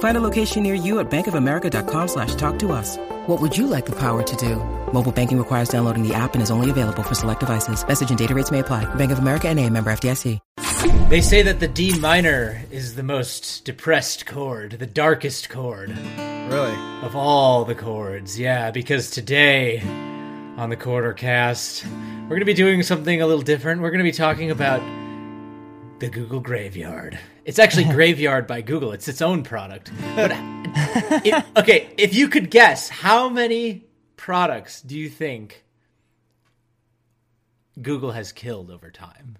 [0.00, 2.98] Find a location near you at bankofamerica.com slash talk to us.
[3.26, 4.56] What would you like the power to do?
[4.92, 7.86] Mobile banking requires downloading the app and is only available for select devices.
[7.86, 8.92] Message and data rates may apply.
[8.96, 10.38] Bank of America and a member FDIC.
[11.10, 16.74] They say that the D minor is the most depressed chord, the darkest chord Really?
[17.02, 18.38] of all the chords.
[18.38, 19.80] Yeah, because today
[20.56, 21.84] on the Corridor Cast,
[22.22, 23.82] we're going to be doing something a little different.
[23.82, 24.80] We're going to be talking about
[25.98, 27.18] the Google Graveyard.
[27.44, 28.92] It's actually Graveyard by Google.
[28.92, 29.90] It's its own product.
[30.14, 30.30] But
[31.24, 33.84] it- okay, if you could guess, how many
[34.16, 35.64] products do you think
[37.80, 39.36] Google has killed over time?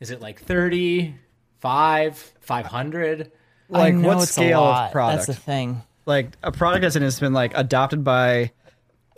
[0.00, 1.14] Is it like 30,
[1.60, 3.32] 5, 500?
[3.72, 4.86] I Like know what it's a scale lot.
[4.86, 5.26] of product?
[5.26, 5.82] That's the thing.
[6.04, 8.52] Like a product that's has been like adopted by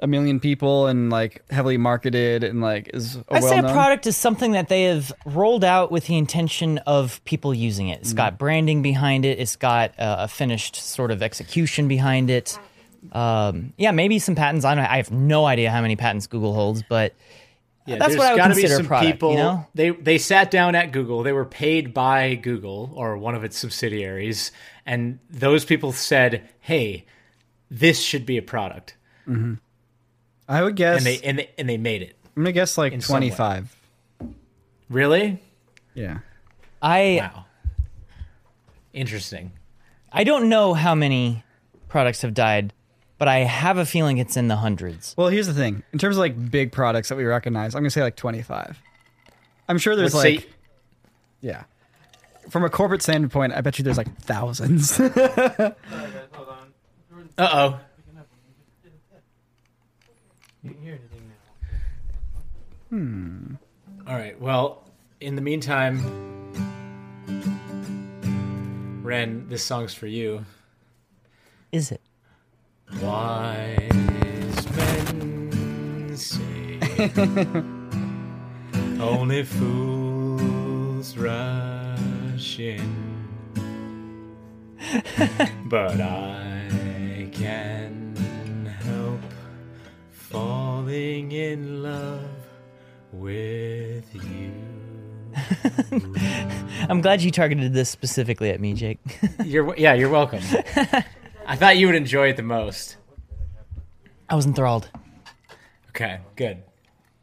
[0.00, 4.06] a million people and like heavily marketed and like is a I say a product
[4.06, 8.00] is something that they have rolled out with the intention of people using it.
[8.00, 8.16] It's Mm.
[8.16, 9.38] got branding behind it.
[9.40, 12.58] It's got uh, a finished sort of execution behind it.
[13.12, 14.64] Um, yeah, maybe some patents.
[14.64, 14.84] I don't.
[14.84, 17.14] I have no idea how many patents Google holds, but
[17.86, 19.34] Yeah, That's there's what I would gotta consider a be some product, you people.
[19.34, 19.66] know?
[19.74, 21.22] They they sat down at Google.
[21.22, 24.52] They were paid by Google or one of its subsidiaries,
[24.84, 27.06] and those people said, "Hey,
[27.70, 28.96] this should be a product,"
[30.48, 30.98] I would guess.
[30.98, 32.16] and they and they, and they made it.
[32.36, 33.28] I'm gonna guess like in some way.
[33.28, 33.76] 25.
[34.88, 35.42] Really?
[35.94, 36.18] Yeah.
[36.80, 37.44] I Wow.
[38.92, 39.52] Interesting.
[40.12, 41.44] I don't know how many
[41.88, 42.72] products have died,
[43.18, 45.14] but I have a feeling it's in the hundreds.
[45.18, 45.82] Well, here's the thing.
[45.92, 48.80] In terms of like big products that we recognize, I'm gonna say like 25.
[49.68, 50.46] I'm sure there's Let's like say
[51.42, 51.64] yeah.
[52.48, 54.98] From a corporate standpoint, I bet you there's like thousands.
[57.36, 57.80] Uh oh.
[62.90, 63.54] Hmm.
[64.06, 64.38] All right.
[64.40, 64.84] Well,
[65.20, 66.00] in the meantime,
[69.02, 70.44] Ren, this song's for you.
[71.72, 72.00] Is it?
[73.02, 76.78] Wise men say
[79.00, 83.28] only fools rush in,
[85.66, 87.97] but I can help
[90.30, 92.20] falling in love
[93.12, 94.52] with you.
[96.88, 98.98] I'm glad you targeted this specifically at me, Jake.
[99.44, 100.40] You're yeah, you're welcome.
[101.46, 102.96] I thought you would enjoy it the most.
[104.28, 104.90] I was enthralled,
[105.90, 106.62] Okay, good.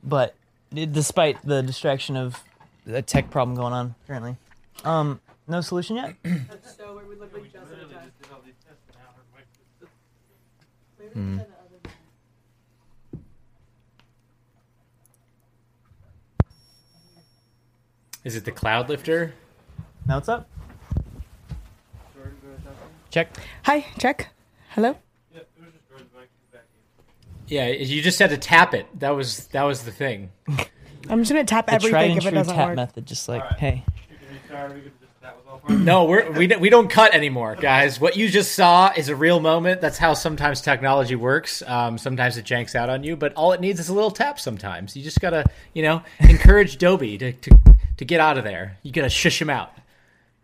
[0.03, 0.33] but
[0.73, 2.41] despite the distraction of
[2.87, 4.37] a tech problem going on currently,
[4.83, 6.15] um, no solution yet.
[18.25, 19.33] Is it the cloud lifter?
[20.07, 20.49] Now what's up?
[23.11, 23.29] Check.
[23.63, 24.29] Hi, check.
[24.69, 24.97] Hello.
[27.47, 28.87] Yeah, you just had to tap it.
[28.99, 30.31] That was that was the thing.
[31.07, 32.75] I'm just gonna tap The tried everything and if it true doesn't tap work.
[32.75, 33.85] method, just like, hey,
[35.67, 37.99] No, we're, we don't- we don't cut anymore, guys.
[37.99, 39.81] What you just saw is a real moment.
[39.81, 41.63] That's how sometimes technology works.
[41.65, 44.39] Um, sometimes it janks out on you, but all it needs is a little tap.
[44.39, 45.43] Sometimes you just gotta,
[45.73, 47.57] you know, encourage Dobie to to,
[47.97, 48.77] to get out of there.
[48.83, 49.71] You gotta shush him out.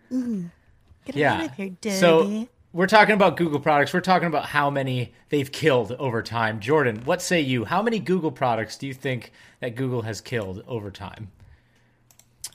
[0.09, 1.33] Get Yeah.
[1.35, 1.95] out of here, Dobie.
[1.97, 3.93] So we're talking about Google products.
[3.93, 6.59] We're talking about how many they've killed over time.
[6.59, 7.65] Jordan, what say you?
[7.65, 11.29] How many Google products do you think that Google has killed over time?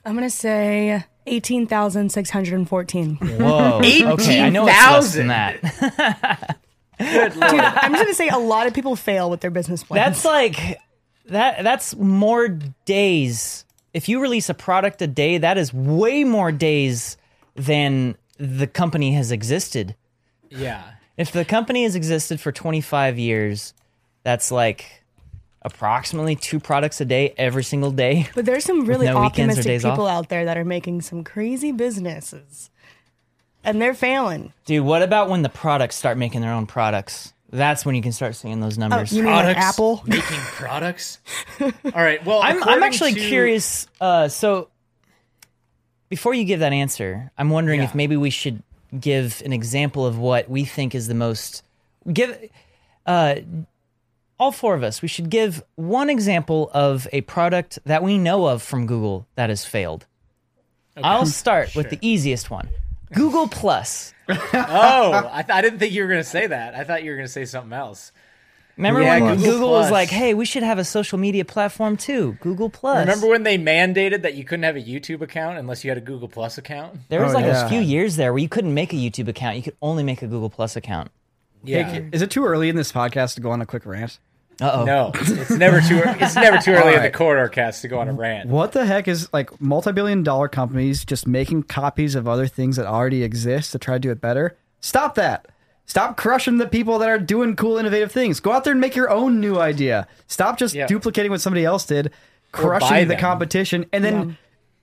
[0.05, 3.15] I'm gonna say eighteen thousand six hundred and fourteen.
[3.15, 6.57] Dude, whoa, okay, I know it's less than that.
[6.99, 10.05] I'm just gonna say a lot of people fail with their business plans.
[10.05, 10.79] That's like
[11.27, 11.63] that.
[11.63, 12.47] That's more
[12.85, 13.65] days.
[13.93, 17.17] If you release a product a day, that is way more days
[17.55, 19.95] than the company has existed.
[20.49, 20.83] Yeah.
[21.17, 23.73] If the company has existed for 25 years,
[24.23, 25.03] that's like
[25.67, 28.27] approximately two products a day every single day.
[28.35, 29.93] But there's some really no optimistic days off?
[29.93, 32.69] people out there that are making some crazy businesses.
[33.63, 34.53] And they're failing.
[34.65, 37.33] Dude, what about when the products start making their own products?
[37.51, 39.11] That's when you can start seeing those Oh, numbers.
[39.13, 40.01] you mean like Apple?
[40.07, 41.19] making products.
[41.61, 42.23] All right.
[42.25, 43.87] Well, I'm, I'm actually to- curious.
[44.01, 44.69] Uh, so,
[46.09, 47.85] before you give that answer, I'm wondering Yeah.
[47.87, 48.63] if maybe we should
[48.97, 51.63] give an example of what we think is the most.
[52.11, 52.37] Give
[53.05, 53.35] uh,
[54.39, 55.01] all four of us.
[55.01, 59.49] We should give one example of a product that we know of from Google that
[59.49, 60.05] has failed.
[60.95, 62.69] I'll start with the easiest one.
[63.13, 64.13] Google Plus.
[64.29, 66.75] Oh, I, th- I didn't think you were going to say that.
[66.75, 68.11] I thought you were going to say something else.
[68.75, 71.95] Remember Yeah, when Google Google, was like, "Hey, we should have a social media platform
[71.97, 75.83] too, Google Plus." Remember when they mandated that you couldn't have a YouTube account unless
[75.83, 76.99] you had a Google Plus account?
[77.09, 77.65] There was Oh, like yeah.
[77.65, 80.21] a few years there where you couldn't make a YouTube account; you could only make
[80.21, 81.09] a Google Plus account.
[81.63, 82.01] Yeah.
[82.11, 84.19] Is it too early in this podcast to go on a quick rant?
[84.59, 84.85] Uh oh.
[84.85, 86.01] No, it's never too.
[86.03, 88.49] It's never too early in the corridor cast to go on a rant.
[88.49, 92.85] What the heck is like multi-billion dollar companies just making copies of other things that
[92.87, 94.57] already exist to try to do it better?
[94.81, 95.47] Stop that.
[95.85, 98.39] Stop crushing the people that are doing cool, innovative things.
[98.39, 100.07] Go out there and make your own new idea.
[100.27, 100.87] Stop just Yeah.
[100.87, 102.11] duplicating what somebody else did,
[102.51, 103.19] crushing the them.
[103.19, 104.37] competition, and then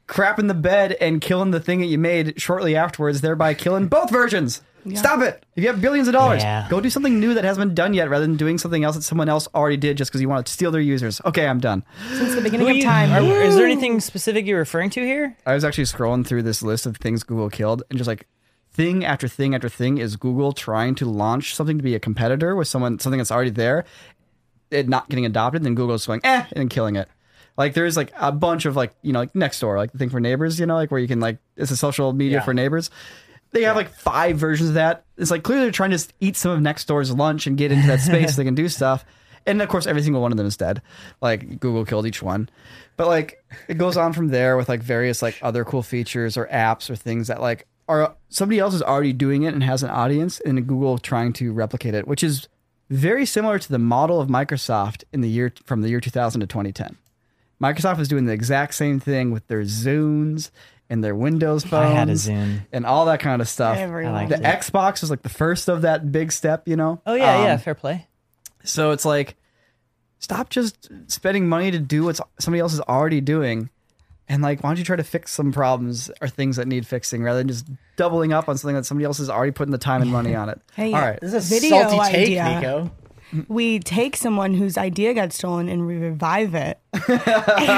[0.09, 4.11] crapping the bed and killing the thing that you made shortly afterwards, thereby killing both
[4.11, 4.63] versions.
[4.95, 5.45] Stop it.
[5.57, 6.67] If you have billions of dollars, Yeah.
[6.69, 9.03] go do something new that hasn't been done yet rather than doing something else that
[9.03, 11.21] someone else already did just because you want to steal their users.
[11.25, 11.85] Okay, I'm done.
[12.13, 13.13] Since the beginning Who of time.
[13.13, 15.37] are- is there anything specific you're referring to here?
[15.47, 18.27] I was actually scrolling through this list of things Google killed, and just like
[18.73, 22.57] thing after thing after thing is Google trying to launch something to be a competitor
[22.57, 23.85] with someone something that's already there,
[24.71, 27.09] it not getting adopted, then Google's going eh and killing it.
[27.57, 30.19] Like there's like a bunch of like you know like Nextdoor, like the thing for
[30.19, 32.45] neighbors, you know, like where you can like it's a social media Yeah.
[32.45, 32.91] for neighbors.
[33.55, 35.05] They have like five versions of that.
[35.17, 38.01] It's like clearly they're trying to eat some of Nextdoor's lunch and get into that
[38.01, 39.05] space so they can do stuff.
[39.47, 40.83] And of course, every single one of them is dead.
[41.21, 42.49] Like Google killed each one.
[42.97, 46.47] But like it goes on from there with like various like other cool features or
[46.49, 49.91] apps or things that like are somebody else is already doing it and has an
[49.91, 52.49] audience, and Google trying to replicate it, which is
[52.91, 56.47] very similar to the model of Microsoft in the year from the year 2000 to
[56.47, 56.97] 2010.
[57.63, 60.51] Microsoft was doing the exact same thing with their Zunes
[60.91, 61.91] and their Windows phones.
[61.91, 62.61] I had a Zune.
[62.73, 63.77] and all that kind of stuff.
[63.79, 64.29] Everyone.
[64.29, 64.43] The it.
[64.43, 67.01] Xbox was like the first of that big step, you know.
[67.07, 68.07] Oh yeah, Um, yeah, fair play.
[68.65, 69.37] So it's like,
[70.19, 73.69] stop just spending money to do what somebody else is already doing,
[74.29, 77.23] and like, why don't you try to fix some problems or things that need fixing
[77.23, 77.67] rather than just
[77.97, 80.49] doubling up on something that somebody else is already putting the time and money on
[80.49, 80.61] it.
[80.75, 82.55] Hey, all right, This is a Video salty take, idea.
[82.61, 82.91] Nico.
[83.49, 86.79] We take someone whose idea got stolen and we revive it.
[86.93, 87.21] and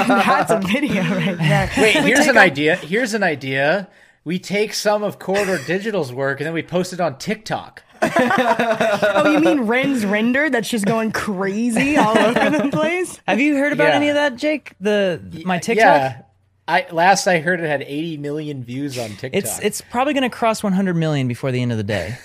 [0.09, 1.71] that's a video right there.
[1.77, 2.75] Wait, We here's an a- idea.
[2.75, 3.87] Here's an idea.
[4.23, 7.83] We take some of Corridor Digital's work and then we post it on TikTok.
[8.01, 13.19] Oh, you mean Ren's render that's just going crazy all over the place?
[13.27, 13.95] Have you heard about Yeah.
[13.95, 14.73] any of that, Jake?
[14.79, 15.83] The my TikTok.
[15.85, 16.21] Yeah.
[16.67, 19.31] I last I heard it had 80 million views on TikTok.
[19.33, 22.17] It's it's probably going to cross 100 million before the end of the day.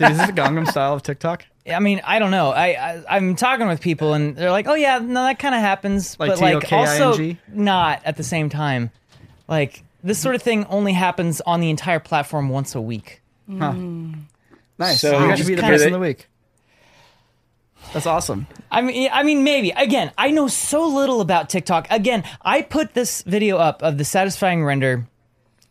[0.00, 1.44] Dude, is this a Gangnam style of TikTok?
[1.70, 2.50] I mean, I don't know.
[2.50, 5.60] I, I I'm talking with people and they're like, "Oh yeah, no, that kind of
[5.60, 7.38] happens," Like but like also T-O-K-I-N-G?
[7.52, 8.90] not at the same time.
[9.46, 13.20] Like this sort of thing only happens on the entire platform once a week.
[13.46, 14.14] Hmm.
[14.78, 15.00] Nice.
[15.02, 16.26] So So you got to just be the kinda- person of the week.
[17.92, 18.46] That's awesome.
[18.70, 19.70] I mean, I mean, maybe.
[19.70, 21.88] Again, I know so little about TikTok.
[21.90, 25.06] Again, I put this video up of the satisfying render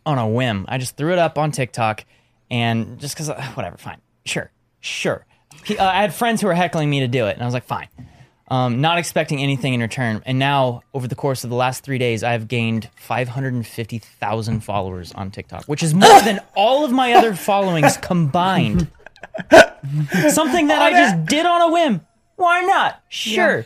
[0.05, 0.65] on a whim.
[0.67, 2.03] I just threw it up on TikTok,
[2.51, 5.25] and just because, uh, whatever, fine, sure, sure.
[5.65, 7.53] He- uh, I had friends who were heckling me to do it, and I was
[7.53, 7.87] like, fine.
[8.51, 10.23] Um, not expecting anything in return.
[10.25, 15.29] And now, over the course of the last three days, I've gained 550,000 followers on
[15.31, 18.87] TikTok, which is more than all of my other followings combined.
[20.29, 22.01] Something that I just did on a whim.
[22.37, 23.01] Why not?
[23.09, 23.65] Sure.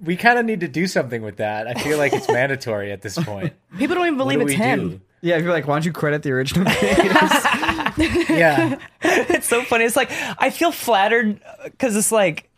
[0.00, 1.66] we kind of need to do something with that.
[1.66, 3.52] I feel like it's mandatory at this point.
[3.78, 4.88] People don't even believe do it's him.
[4.90, 5.00] do?
[5.22, 7.30] Yeah, if you're like, why don't you credit the original creators?
[8.00, 8.78] Yeah.
[9.02, 9.84] It's so funny.
[9.84, 12.50] It's like I feel flattered because it's like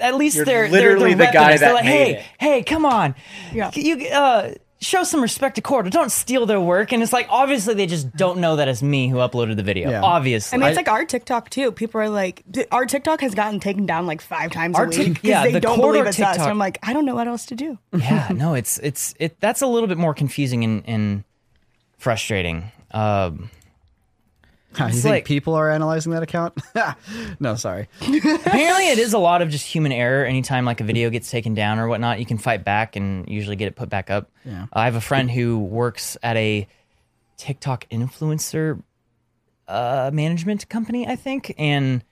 [0.00, 1.60] at least You're they're literally they're, they're the guy repping us.
[1.60, 3.14] They're that like, made hey, it." hey, come on,
[3.54, 3.70] Yeah.
[3.74, 5.88] you uh, show some respect to Corda.
[5.90, 6.92] Don't steal their work.
[6.92, 9.90] And it's like obviously they just don't know that it's me who uploaded the video.
[9.90, 10.02] Yeah.
[10.02, 11.72] Obviously, I mean, it's like our TikTok too.
[11.72, 15.14] People are like, our TikTok has gotten taken down like five times Our a week
[15.14, 16.32] because yeah, they the don't corridor believe it's us.
[16.32, 17.78] TikTok- So I'm like, I don't know what else to do.
[17.96, 19.40] yeah, no, it's it's it.
[19.40, 21.24] That's a little bit more confusing and, and
[21.98, 22.70] frustrating.
[22.90, 23.57] Um, Huh,
[24.78, 26.58] you It's think like- people are analyzing that account?
[27.40, 27.88] no, sorry.
[28.02, 30.24] apparently, it is a lot of just human error.
[30.24, 33.56] Anytime like a video gets taken down or whatnot, you can fight back and usually
[33.56, 34.30] get it put back up.
[34.44, 34.66] Yeah.
[34.72, 36.66] I have a friend who works at a
[37.38, 38.82] TikTok influencer
[39.66, 42.02] uh, management company, I think, and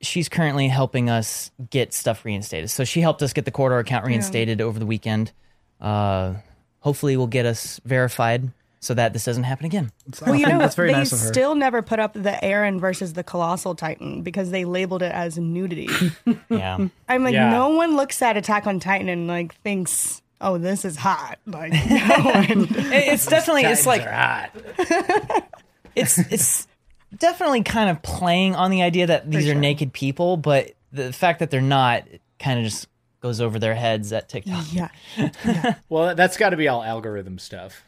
[0.00, 2.70] she's currently helping us get stuff reinstated.
[2.70, 5.32] So she helped us get the corridor account reinstated over the weekend.
[5.80, 6.34] Uh,
[6.80, 9.90] hopefully, will get us verified so that this doesn't happen again.
[10.24, 11.26] Well, you know, That's very they nice of her.
[11.26, 15.36] still never put up the Eren versus the Colossal Titan because they labeled it as
[15.38, 15.88] nudity.
[16.48, 16.88] Yeah.
[17.08, 17.50] I'm like, Yeah.
[17.50, 21.38] no one looks at Attack on Titan and like thinks, oh, this is hot.
[21.46, 22.66] Like, no one.
[22.92, 24.50] It's definitely it's like hot.
[25.94, 26.68] it's it's
[27.16, 31.40] definitely kind of playing on the idea that these are naked people, but the fact
[31.40, 32.04] that they're not
[32.38, 32.86] kind of just
[33.20, 34.64] goes over their heads at TikTok.
[34.72, 34.88] yeah.
[35.88, 37.82] Well, that's got to be all algorithm stuff.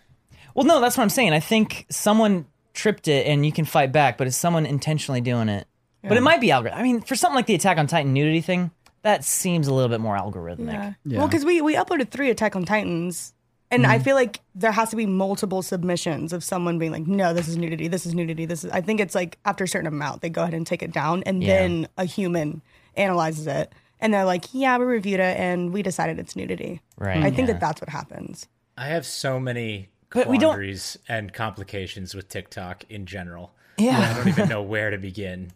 [0.54, 1.32] Well, no, that's what I'm saying.
[1.32, 5.48] I think someone tripped it and you can fight back, but it's someone intentionally doing
[5.48, 5.66] it.
[6.02, 6.78] But it might be algorithm.
[6.78, 8.70] I mean, for something like the Attack on Titan nudity thing,
[9.02, 10.72] that seems a little bit more algorithmic.
[10.72, 10.92] Yeah.
[11.04, 11.18] Yeah.
[11.18, 13.34] Well, because we, we uploaded three Attack on Titans.
[13.72, 14.04] And I mm-hmm.
[14.04, 17.56] feel like there has to be multiple submissions of someone being like, no, this is
[17.56, 18.70] nudity, this is nudity, this is.
[18.72, 21.22] I think it's like after a certain amount, they go ahead and take it down,
[21.22, 21.60] and Yeah.
[21.60, 22.62] then a human
[22.96, 26.80] analyzes it, and they're like, yeah, we reviewed it, and we decided it's nudity.
[26.98, 28.48] Right, I think that that's what happens.
[28.76, 33.52] I have so many But we don't- and complications with TikTok in general.
[33.78, 33.98] Yeah.
[33.98, 35.52] I don't even know where to begin.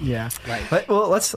[0.00, 0.30] Yeah.
[0.70, 1.34] But, well, let's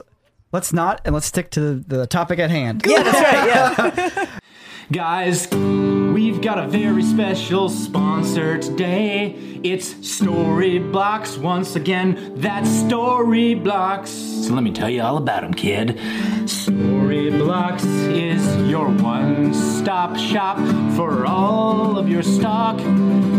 [0.52, 2.82] let's not and let's stick to the, the topic at hand.
[2.86, 4.12] Yeah, that's right.
[4.16, 4.26] Yeah.
[4.92, 9.36] Guys, we've got a very special sponsor today.
[9.62, 12.32] It's Storyblocks once again.
[12.36, 14.08] That's Storyblocks.
[14.46, 15.98] So let me tell you all about them, kid.
[17.08, 20.58] Storyblocks is your one stop shop
[20.94, 22.78] for all of your stock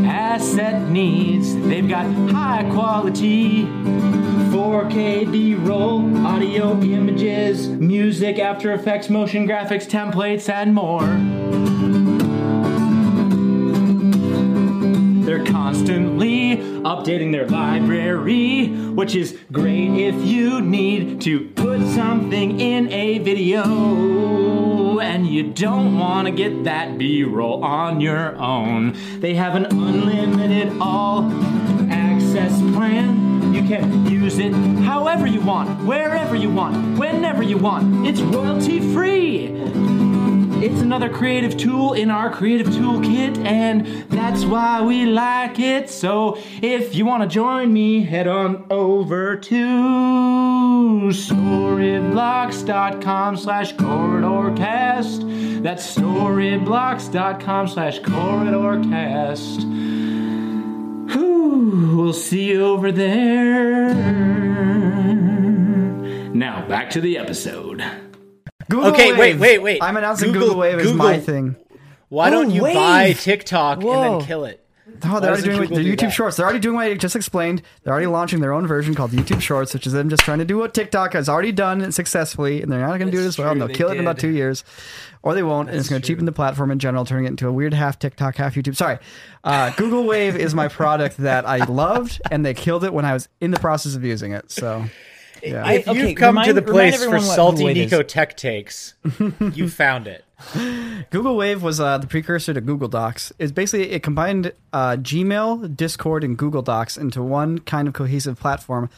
[0.08, 1.54] asset needs.
[1.54, 3.66] They've got high quality
[4.50, 11.79] 4K B roll, audio, images, music, After Effects, motion graphics, templates, and more.
[15.70, 23.20] Constantly updating their library, which is great if you need to put something in a
[23.20, 28.98] video and you don't want to get that B roll on your own.
[29.20, 31.32] They have an unlimited all
[31.92, 33.54] access plan.
[33.54, 38.08] You can use it however you want, wherever you want, whenever you want.
[38.08, 39.99] It's royalty free.
[40.62, 45.90] It's another creative tool in our creative toolkit, and that's why we like it.
[45.90, 55.64] So if you want to join me, head on over to storyblocks.com slash corridorcast.
[55.64, 59.80] That's storyblocks.com slash corridorcast.
[62.10, 63.94] We'll see you over there.
[66.34, 68.09] Now back to the episode.
[68.70, 69.40] Google Okay, wait, Wave.
[69.40, 69.84] wait, wait.
[69.84, 71.56] I'm announcing Google- Google, Wave as Google- my thing.
[72.10, 72.76] Why don't Oh, you Wave.
[72.76, 74.64] buy TikTok and then kill it?
[75.04, 76.12] Oh, they're already doing Google their do YouTube that?
[76.12, 76.36] Shorts.
[76.36, 77.62] They're already doing what I just explained.
[77.84, 80.46] They're already launching their own version called YouTube Shorts, which is them just trying to
[80.46, 83.38] do what TikTok has already done successfully, and they're not going to do it as
[83.38, 83.52] well.
[83.52, 84.64] And they'll they kill it in about two years,
[85.22, 87.48] or they won't, and it's going to cheapen the platform in general, turning it into
[87.48, 88.76] a weird half TikTok, half YouTube.
[88.76, 88.98] Sorry,
[89.44, 93.14] uh, Google Wave is my product that I loved, and they killed it when I
[93.14, 94.50] was in the process of using it.
[94.52, 94.86] So,
[95.44, 95.72] yeah.
[95.72, 97.92] If you've come remind- to the place for salty Google is.
[97.92, 98.96] Nico tech takes,
[99.54, 100.26] you found it.
[101.10, 103.34] Google Wave was uh, the precursor to Google Docs.
[103.40, 108.40] It's basically it combined uh, Gmail, Discord, and Google Docs into one kind of cohesive
[108.40, 108.90] platform.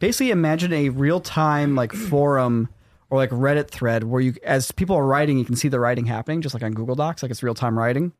[0.00, 2.68] Basically, imagine a real time like forum
[3.10, 6.06] or like Reddit thread where you, as people are writing, you can see the writing
[6.06, 8.12] happening, just like on Google Docs, like it's real time writing.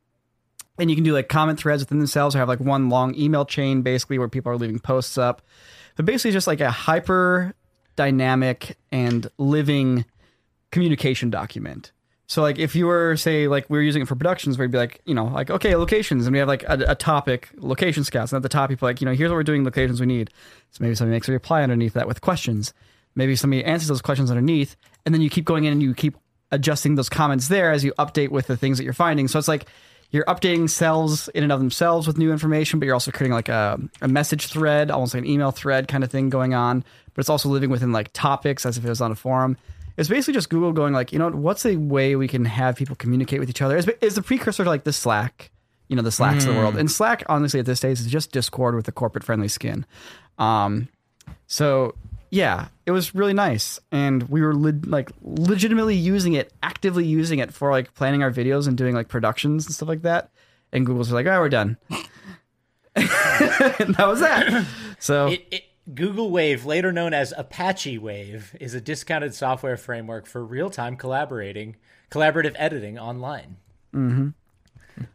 [0.79, 3.45] And you can do like comment threads within themselves or have like one long email
[3.45, 5.43] chain basically where people are leaving posts up.
[5.97, 7.55] But basically, just like a hyper
[7.99, 10.05] dynamic and living
[10.71, 11.91] communication document.
[12.29, 14.71] So like if you were say like we were using it for productions where you'd
[14.71, 18.05] be like, you know, like okay, locations and we have like a, a topic, location
[18.05, 20.07] scouts, and at the top people like, you know, here's what we're doing, locations we
[20.07, 20.31] need.
[20.71, 22.73] So maybe somebody makes a reply underneath that with questions.
[23.17, 26.17] Maybe somebody answers those questions underneath, and then you keep going in and you keep
[26.53, 29.27] adjusting those comments there as you update with the things that you're finding.
[29.27, 29.67] So it's like
[30.11, 33.49] you're updating cells in and of themselves with new information, but you're also creating like
[33.49, 36.83] a, a message thread, almost like an email thread kind of thing going on.
[37.15, 39.57] But it's also living within like topics as if it was on a forum.
[39.97, 42.97] It's basically just Google going like, you know, what's a way we can have people
[42.97, 43.77] communicate with each other?
[43.77, 45.51] It's, it's the precursor to like the Slack,
[45.89, 46.77] you know, the Slacks of the world.
[46.77, 49.85] And Slack, honestly, at this stage is just Discord with a corporate friendly skin.
[50.39, 50.89] Um,
[51.49, 51.95] so
[52.31, 57.39] yeah, it was really nice, and we were le- like legitimately using it, actively using
[57.39, 60.31] it for like planning our videos and doing like productions and stuff like that.
[60.73, 61.79] And Google's like, "All right, we're done,"
[62.95, 63.07] and
[63.95, 64.67] that was that.
[64.99, 70.27] So It, it, Google Wave, later known as Apache Wave, is a discounted software framework
[70.27, 71.77] for real-time collaborating,
[72.11, 73.57] collaborative editing online.
[73.95, 74.29] Mm-hmm.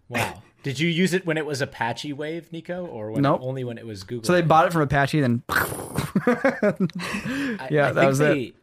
[0.10, 0.41] Wow.
[0.63, 3.39] Did you use it when it was Apache Wave, Nico, or when Nope.
[3.43, 4.25] only when it was Google?
[4.25, 8.55] so they bought it from Apache, then I, Yeah, I that think was it.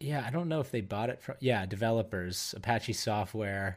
[0.00, 1.36] Yeah, I don't know if they bought it from.
[1.40, 3.76] Yeah, developers, Apache Software.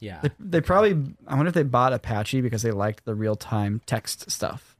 [0.00, 0.92] Yeah, They probably.
[1.26, 4.76] I wonder if they bought Apache because they liked the real time text stuff,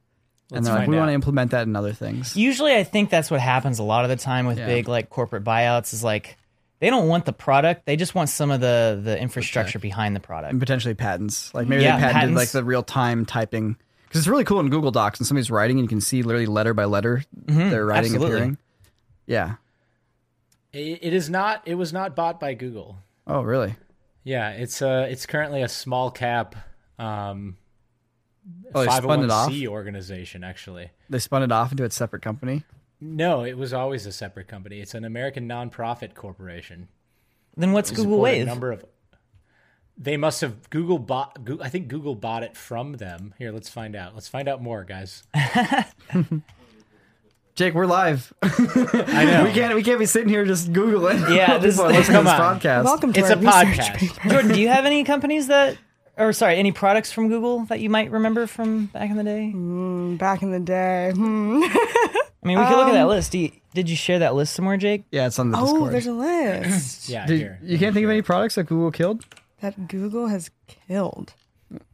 [0.49, 1.01] and Let's they're like, find we out.
[1.01, 2.37] want to implement that in other things.
[2.37, 4.67] Usually, I think that's what happens a lot of the time with Yeah.
[4.67, 5.93] big like corporate buyouts.
[5.93, 6.37] Is like
[6.79, 10.19] they don't want the product; they just want some of the the infrastructure behind the
[10.19, 10.51] product.
[10.51, 11.53] and potentially patents.
[11.53, 12.37] Like maybe Yeah, they patented patents.
[12.37, 13.75] like the real time typing
[14.07, 16.45] because it's really cool in Google Docs and somebody's writing and you can see literally
[16.47, 18.15] letter by letter their writing Mm-hmm.
[18.15, 18.25] absolutely.
[18.35, 18.57] appearing.
[19.27, 19.55] Yeah.
[20.73, 21.61] it, it is not.
[21.65, 22.97] It was not bought by Google.
[23.27, 23.75] Oh, really?
[24.23, 26.55] Yeah, it's uh it's currently a small cap
[26.97, 27.57] um
[28.73, 29.51] Oh, they spun it off.
[29.67, 30.89] organization actually.
[31.09, 32.63] They spun it off into a separate company.
[33.01, 34.79] No, it was always a separate company.
[34.81, 36.89] It's an American nonprofit corporation.
[37.55, 38.45] Then what's Google support a Wave?
[38.47, 38.85] number of
[39.97, 43.33] They must have Google bought Goo- I think Google bought it from them.
[43.37, 44.13] Here, let's find out.
[44.15, 45.23] Let's find out more, guys.
[47.55, 48.31] Jake, we're live.
[48.41, 49.43] I know.
[49.47, 51.35] we can't we can't be sitting here just googling.
[51.35, 52.59] Yeah, this- People are listening come to this on.
[52.59, 52.83] podcast.
[52.85, 53.95] Welcome to It's our a podcast.
[53.95, 54.29] paper.
[54.29, 55.77] Jordan, do you have any companies that,
[56.17, 59.51] or sorry, any products from Google that you might remember from back in the day?
[60.17, 61.11] Back in the day.
[61.15, 61.63] Hmm.
[62.43, 63.31] I mean, we could look at that list.
[63.33, 65.03] Do you, did you share that list somewhere, Jake?
[65.11, 65.91] Yeah, it's on the Oh, Discord.
[65.93, 67.59] there's a list Yeah, Did- here.
[67.61, 69.25] you can't think of any products that Google killed,
[69.61, 70.49] that Google has
[70.87, 71.33] killed.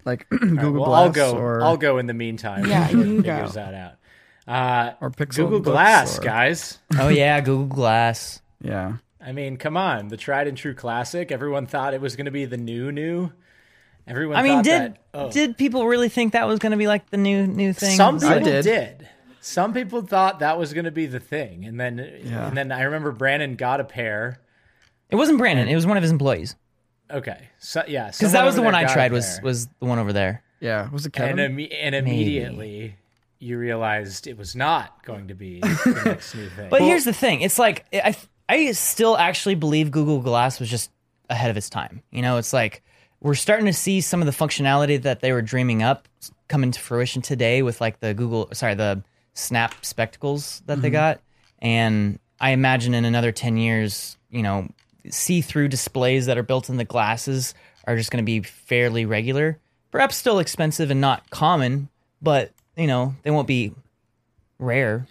[0.05, 1.37] like All right, Google well, Glass I'll go.
[1.39, 2.65] or I'll go in the meantime.
[2.67, 3.55] Yeah, Jordan you figures go.
[3.55, 3.93] that out.
[4.47, 6.77] Uh, or Pixel Google Books Glass, or- guys.
[6.99, 8.41] Oh yeah, Google Glass.
[8.61, 11.31] Yeah, I mean, come on, the tried and true classic.
[11.31, 13.31] Everyone thought it was going to be the new new.
[14.07, 14.35] Everyone.
[14.37, 15.31] I mean, thought did that, oh.
[15.31, 17.97] did people really think that was going to be like the new new thing?
[17.97, 18.63] some people I like- did.
[18.65, 19.09] did.
[19.45, 22.47] Some people thought that was going to be the thing, and then Yeah.
[22.47, 24.41] and then I remember Brandon got a pair.
[25.11, 25.67] It wasn't Brandon.
[25.67, 26.55] It was one of his employees.
[27.11, 29.11] Okay, so yeah, Because that was the one I there got a tried.
[29.11, 30.41] Was was the one over there?
[30.59, 30.89] yeah.
[30.89, 31.37] Was it Kevin?
[31.37, 32.95] and imme- and immediately
[33.37, 36.69] you realized it was not going to be the next new thing.
[36.71, 38.15] But here's the thing: it's like I
[38.49, 40.89] I still actually believe Google Glass was just
[41.29, 42.01] ahead of its time.
[42.09, 42.81] You know, it's like
[43.21, 46.07] we're starting to see some of the functionality that they were dreaming up
[46.47, 49.03] come into fruition today with like the Google, sorry, the
[49.36, 50.93] Snap spectacles that they mm-hmm.
[50.93, 51.21] got,
[51.60, 54.69] and I imagine in another ten years, you know,
[55.10, 57.54] see-through displays that are built in the glasses
[57.86, 59.60] are just going to be fairly regular,
[59.91, 61.89] perhaps still expensive and not common,
[62.21, 63.74] but you know they won't be
[64.58, 65.06] rare.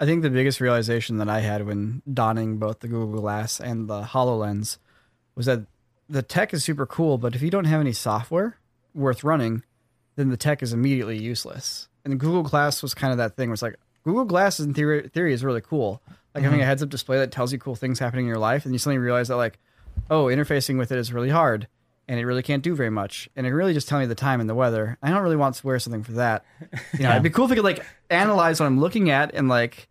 [0.00, 3.88] I think the biggest realization that I had when donning both the Google Glass and
[3.88, 4.78] the HoloLens
[5.34, 5.66] was that
[6.08, 8.58] the tech is super cool, but if you don't have any software
[8.94, 9.64] worth running,
[10.16, 11.88] then the tech is immediately useless.
[12.06, 15.08] And Google Glass was kind of that thing where it's like Google Glass in theory,
[15.08, 16.00] theory is really cool.
[16.34, 16.68] Like having a mm-hmm.
[16.68, 18.98] heads up display that tells you cool things happening in your life, and you suddenly
[18.98, 19.58] realize that like,
[20.08, 21.66] oh, interfacing with it is really hard,
[22.06, 24.40] and it really can't do very much, and it really just tells me the time
[24.40, 24.98] and the weather.
[25.02, 26.44] I don't really want to wear something for that.
[26.92, 29.48] You know, it'd be cool if it could like analyze what I'm looking at and
[29.48, 29.88] like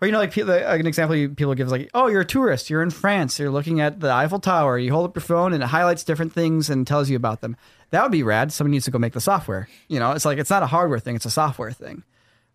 [0.00, 2.68] or you know, like people, an example people give is like, oh, you're a tourist,
[2.68, 5.62] you're in France, you're looking at the Eiffel Tower, you hold up your phone and
[5.62, 7.56] it highlights different things and tells you about them.
[7.90, 8.52] That would be rad.
[8.52, 9.68] Someone needs to go make the software.
[9.88, 12.02] You know, it's like it's not a hardware thing; it's a software thing.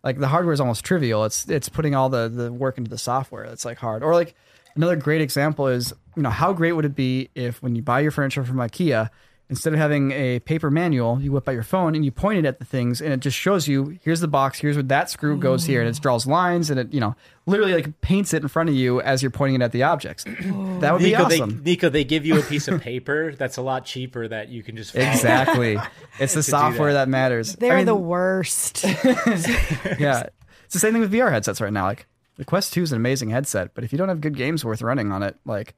[0.03, 1.25] Like the hardware is almost trivial.
[1.25, 4.03] It's it's putting all the the work into the software that's like hard.
[4.03, 4.35] Or like
[4.75, 8.01] another great example is you know how great would it be if when you buy
[8.01, 9.09] your furniture from IKEA,
[9.51, 12.45] instead of having a paper manual, you whip out your phone and you point it
[12.45, 15.37] at the things, and it just shows you here's the box, here's where that screw
[15.37, 18.47] goes here, and it draws lines, and it you know literally like paints it in
[18.47, 20.25] front of you as you're pointing it at the objects.
[20.81, 21.61] That would be awesome.
[21.63, 24.63] they, Nico, they give you a piece of paper that's a lot cheaper that you
[24.63, 24.95] can just.
[24.95, 25.77] Exactly.
[26.19, 27.07] It's the software that.
[27.07, 27.55] matters.
[27.55, 28.83] They're I mean, the worst.
[28.83, 30.27] yeah.
[30.65, 31.85] It's the same thing with VR headsets right now.
[31.85, 32.05] Like
[32.37, 34.81] the Quest 2 is an amazing headset, but if you don't have good games worth
[34.81, 35.73] running on it, like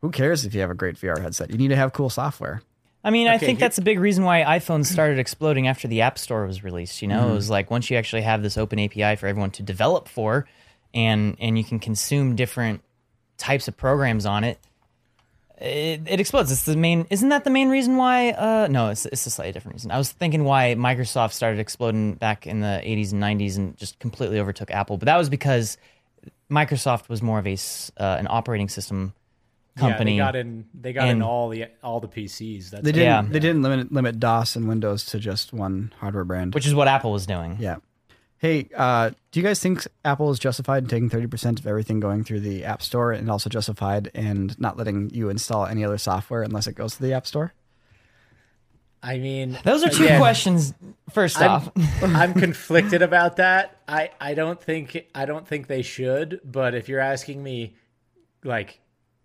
[0.00, 1.50] who cares if you have a great VR headset?
[1.50, 2.62] You need to have cool software.
[3.02, 6.02] I mean, I think here- that's a big reason why iPhones started exploding after the
[6.02, 7.00] App Store was released.
[7.02, 7.30] You know, Mm-hmm.
[7.30, 10.46] it was like once you actually have this open API for everyone to develop for,
[10.92, 12.82] and and you can consume different
[13.38, 14.58] types of programs on it,
[15.58, 16.50] it, it explodes.
[16.52, 17.06] It's the main.
[17.10, 18.30] Isn't that the main reason why?
[18.32, 19.90] Uh, no, it's it's a slightly different reason.
[19.90, 23.98] I was thinking why Microsoft started exploding back in the 80s and 90s and just
[23.98, 25.76] completely overtook Apple, but that was because
[26.50, 27.54] Microsoft was more of a
[27.96, 29.14] uh, an operating system
[29.80, 30.16] company.
[30.16, 30.64] Yeah, they got in.
[30.74, 32.70] They got in all the all the PCs.
[32.70, 32.92] That's They it.
[32.92, 33.22] didn't Yeah.
[33.22, 36.54] they didn't limit limit DOS and Windows to just one hardware brand.
[36.54, 37.56] which is what Apple was doing.
[37.60, 37.76] yeah.
[38.38, 42.24] Hey, uh, do you guys think Apple is justified in taking 30% of everything going
[42.24, 46.42] through the App Store and also justified in not letting you install any other software
[46.42, 47.52] unless it goes to the App Store?
[49.02, 50.74] I mean, Those are two again, questions.
[51.10, 51.70] First I'm, off,
[52.02, 53.78] I'm conflicted about that.
[53.88, 56.40] I, I don't think I don't think they should.
[56.44, 57.76] But if you're asking me,
[58.44, 58.80] like,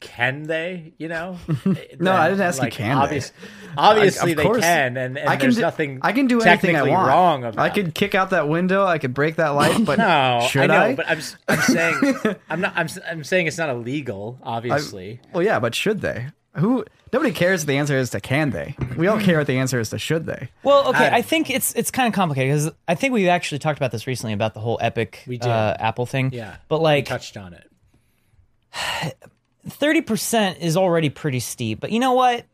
[0.06, 0.94] can they?
[0.98, 1.38] You know?
[2.00, 3.04] No, I didn't ask you Like, can they.
[3.04, 3.32] obvious-
[3.78, 4.62] Obviously, of they course.
[4.62, 6.00] can, and, and I can there's do, nothing.
[6.02, 7.08] I can do anything I technically want.
[7.10, 8.86] wrong about I could kick out that window.
[8.86, 9.84] I could break that light.
[9.86, 10.96] But No, should I know, I?
[10.96, 12.16] but I'm s- I'm saying
[12.50, 14.40] I'm not I'm s- I'm saying it's not illegal.
[14.44, 16.28] I- Obviously, well, yeah, but should they?
[16.56, 16.86] Who?
[17.12, 18.76] Nobody cares if the answer is to can they.
[18.98, 20.50] We all care what the answer is to should they.
[20.64, 23.60] Well, okay, I- I think it's it's kind of complicated because I think we actually
[23.60, 26.32] talked about this recently about the whole Epic We uh, Apple thing.
[26.34, 26.56] yeah.
[26.70, 27.70] but we like touched on it.
[29.68, 31.80] thirty percent is already pretty steep.
[31.80, 32.46] But you know what?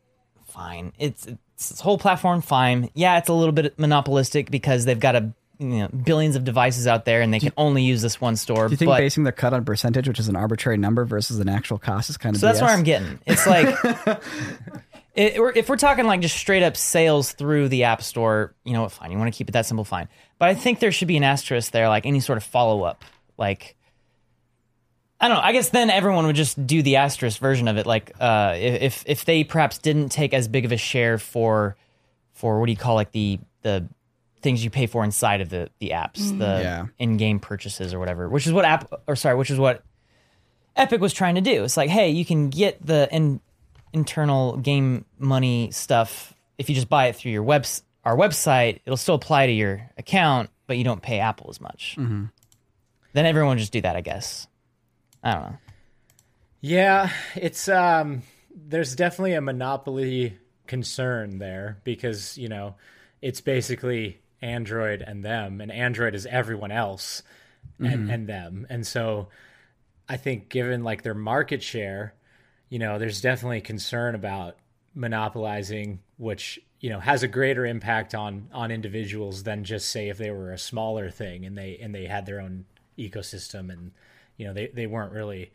[0.47, 0.93] Fine.
[0.97, 2.41] It's it's this whole platform.
[2.41, 2.89] Fine.
[2.93, 6.87] Yeah, it's a little bit monopolistic because they've got a you know billions of devices
[6.87, 8.67] out there and they can only use this one store.
[8.67, 11.39] Do you think but, basing the cut on percentage, which is an arbitrary number, versus
[11.39, 13.19] an actual cost, is kind of so that's where I'm getting.
[13.25, 13.75] It's like.
[15.13, 18.83] It, if we're talking like just straight up sales through the app store, you know
[18.83, 18.93] what?
[18.93, 20.07] Fine, you want to keep it that simple, fine.
[20.39, 23.03] But I think there should be an asterisk there, like any sort of follow up.
[23.37, 23.75] Like,
[25.21, 25.43] I don't know.
[25.43, 27.85] I guess then everyone would just do the asterisk version of it.
[27.85, 31.75] Like, uh, if if they perhaps didn't take as big of a share for
[32.33, 33.87] for what do you call like the the
[34.41, 36.85] things you pay for inside of the the apps, the Yeah.
[36.97, 38.27] in game purchases or whatever.
[38.27, 39.83] Which is what app or sorry, which is what
[40.75, 41.63] Epic was trying to do.
[41.63, 43.41] It's like, hey, you can get the in,
[43.93, 48.79] internal game money stuff if you just buy it through your webs our website.
[48.85, 51.95] It'll still apply to your account, but you don't pay Apple as much.
[51.99, 52.25] Mm-hmm.
[53.13, 54.47] Then everyone would just do that, I guess.
[55.23, 55.57] I don't know.
[56.61, 62.75] Yeah, it's um there's definitely a monopoly concern there because, you know,
[63.21, 67.23] it's basically Android and them and Android is everyone else
[67.79, 68.67] and, and them.
[68.69, 69.29] And so
[70.07, 72.13] I think given like their market share,
[72.69, 74.57] you know, there's definitely concern about
[74.93, 80.17] monopolizing which, you know, has a greater impact on on individuals than just say if
[80.17, 82.65] they were a smaller thing and they and they had their own
[82.97, 83.91] ecosystem and
[84.41, 85.51] you know, they, they weren't really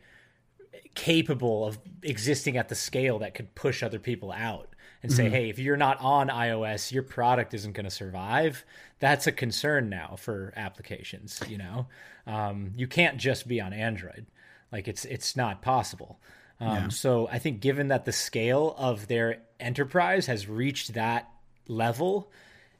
[0.95, 4.69] capable of existing at the scale that could push other people out
[5.03, 8.63] and say, hey, if you're not on iOS, your product isn't going to survive.
[8.99, 11.41] That's a concern now for applications.
[11.49, 11.87] You know,
[12.25, 14.25] um, you can't just be on Android.
[14.71, 16.17] Like it's it's not possible.
[16.61, 21.29] Um, So I think given that the scale of their enterprise has reached that
[21.67, 22.31] level,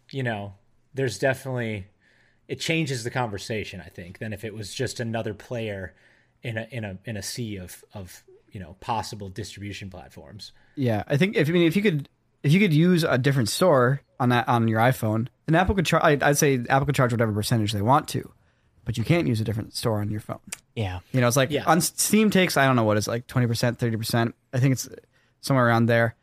[0.10, 0.54] you know,
[0.94, 1.86] there's definitely
[2.48, 3.82] it changes the conversation.
[3.86, 5.94] I think than if it was just another player
[6.44, 10.52] in a in a in a sea of of you know possible distribution platforms.
[10.76, 12.08] Yeah, I think if I mean if you could
[12.44, 15.86] if you could use a different store on that on your iPhone, then Apple could
[15.86, 16.04] charge.
[16.04, 18.32] I'd, I'd say Apple could charge whatever percentage they want to,
[18.86, 20.40] but you can't use a different store on your phone.
[20.76, 21.00] Yeah.
[21.12, 21.64] You know, it's like Yeah.
[21.66, 24.36] on Steam takes I don't know what it's like twenty percent, thirty percent.
[24.54, 24.88] I think it's
[25.42, 26.16] somewhere around there.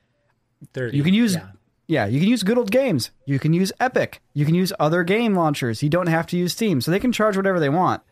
[0.73, 1.49] 30, You can use yeah.
[1.87, 3.11] Yeah, you can use good old games.
[3.27, 4.21] You can use Epic.
[4.33, 5.83] You can use other game launchers.
[5.83, 8.03] You don't have to use Steam, so they can charge whatever they want.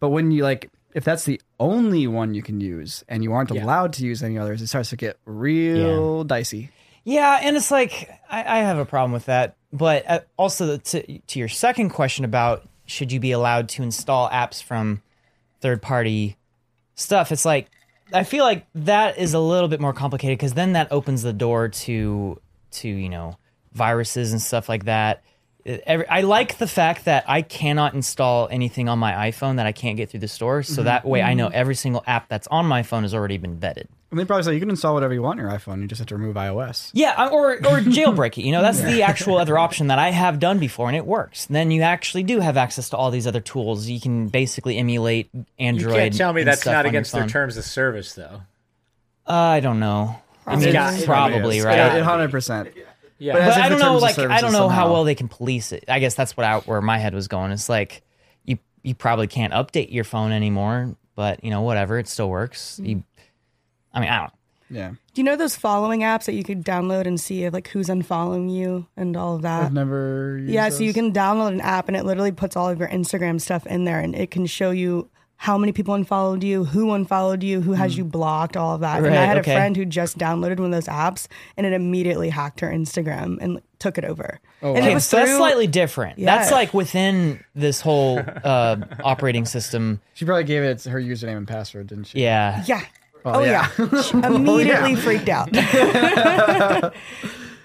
[0.00, 3.50] But when you like, if that's the only one you can use, and you aren't
[3.50, 3.64] Yeah.
[3.64, 6.70] allowed to use any others, it starts to get real dicey.
[7.04, 9.56] Yeah, and it's like I, I have a problem with that.
[9.72, 14.28] But uh, also to to your second question about should you be allowed to install
[14.30, 15.02] apps from
[15.60, 16.36] third party
[16.94, 17.68] stuff, it's like
[18.12, 21.32] I feel like that is a little bit more complicated because then that opens the
[21.32, 22.40] door to
[22.76, 23.36] to you know
[23.72, 25.22] viruses and stuff like that.
[25.84, 29.72] Every- I like the fact that I cannot install anything on my iPhone that I
[29.72, 32.66] can't get through the store, so that way I know every single app that's on
[32.66, 33.86] my phone has already been vetted.
[34.12, 35.80] And they probably say you can install whatever you want on your iPhone.
[35.82, 36.90] You just have to remove iOS.
[36.92, 38.42] Yeah, or or jailbreak it.
[38.44, 41.46] You know, that's the actual other option that I have done before, and it works.
[41.46, 43.88] Then you actually do have access to all these other tools.
[43.88, 45.94] You can basically emulate You Android.
[45.96, 48.42] can't tell me that's not against their terms of service, though.
[49.26, 50.20] Uh, I don't know.
[50.46, 52.02] I mean, got- probably right.
[52.02, 52.72] Hundred percent.
[53.18, 53.96] Yeah, But but I don't know.
[53.96, 55.84] Like, I don't is know how well they can police it.
[55.88, 57.50] I guess that's what I, where my head was going.
[57.50, 58.02] It's like
[58.44, 62.78] you you probably can't update your phone anymore, but you know whatever, it still works.
[62.82, 63.04] You, mm.
[63.92, 64.32] I mean, I don't.
[64.68, 67.86] Yeah, Do you know those following apps that you could download and see like who's
[67.86, 69.66] unfollowing you and all of that?
[69.66, 70.38] I've never.
[70.38, 72.88] Used Yeah, so you can download an app and it literally puts all of your
[72.88, 76.92] Instagram stuff in there and it can show you how many people unfollowed you, who
[76.92, 79.04] unfollowed you, who has you blocked, all of that.
[79.04, 79.52] and I had okay.
[79.52, 83.36] a friend who just downloaded one of those apps and it immediately hacked her Instagram
[83.40, 84.40] and took it over.
[84.62, 84.90] Oh, and wow.
[84.90, 86.18] it was so that's slightly different.
[86.18, 90.00] That's like within this whole uh, operating system.
[90.14, 92.22] She probably gave it her username and password, didn't she?
[92.22, 92.64] Yeah.
[92.66, 92.84] Yeah.
[93.24, 93.68] Oh, Oh, yeah.
[94.02, 95.50] She immediately freaked out.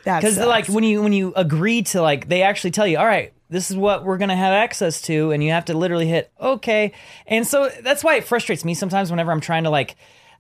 [0.04, 3.34] Because like when you when you agree to like they actually tell you all right
[3.52, 6.92] this is what we're gonna have access to and you have to literally hit okay
[7.28, 9.96] and so that's why it frustrates me sometimes whenever i'm trying to like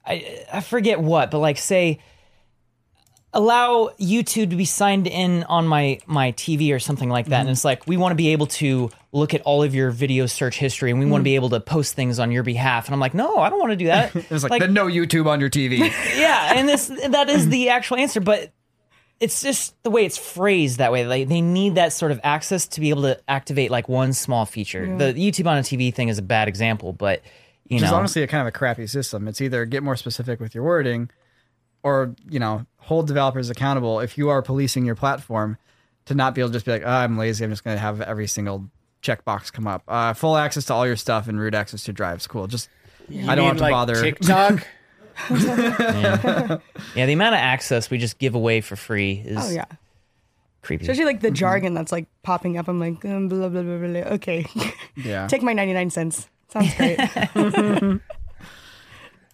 [0.05, 1.99] i, I forget what but like say
[3.33, 7.39] allow YouTube to be signed in on my my TV or something like that.
[7.39, 7.51] And Mm-hmm.
[7.53, 10.57] it's like we want to be able to look at all of your video search
[10.57, 11.09] history and we Mm.
[11.11, 12.87] want to be able to post things on your behalf.
[12.87, 14.13] And I'm like, no, I don't want to do that.
[14.31, 15.79] It's like, then no YouTube on your TV.
[16.17, 18.51] yeah, and this that is the actual answer, but
[19.21, 21.05] it's just the way it's phrased that way.
[21.05, 24.47] Like they need that sort of access to be able to activate like one small
[24.47, 24.97] feature.
[24.97, 27.21] The YouTube on a TV thing is a bad example, but
[27.67, 29.27] you Which is honestly a kind of a crappy system.
[29.27, 31.11] It's either get more specific with your wording
[31.83, 35.57] or, you know, hold developers accountable if you are policing your platform
[36.05, 37.45] to not be able to just be like, oh, I'm lazy.
[37.45, 38.71] I'm just going to have every single
[39.03, 39.83] checkbox come up.
[39.87, 42.25] Uh, full access to all your stuff and root access to drives.
[42.25, 42.47] Cool.
[42.47, 42.69] Just,
[43.07, 44.01] I don't mean have to like bother.
[44.01, 44.65] TikTok.
[46.95, 49.65] yeah, the amount of access we just give away for free is Oh yeah.
[50.61, 50.83] creepy.
[50.85, 52.67] Especially like the jargon that's like popping up.
[52.67, 54.11] I'm like, um, blah, blah, blah, blah, blah.
[54.15, 54.45] okay.
[54.95, 55.27] Yeah.
[55.27, 56.27] Take my 99 cents.
[56.49, 56.99] Sounds great.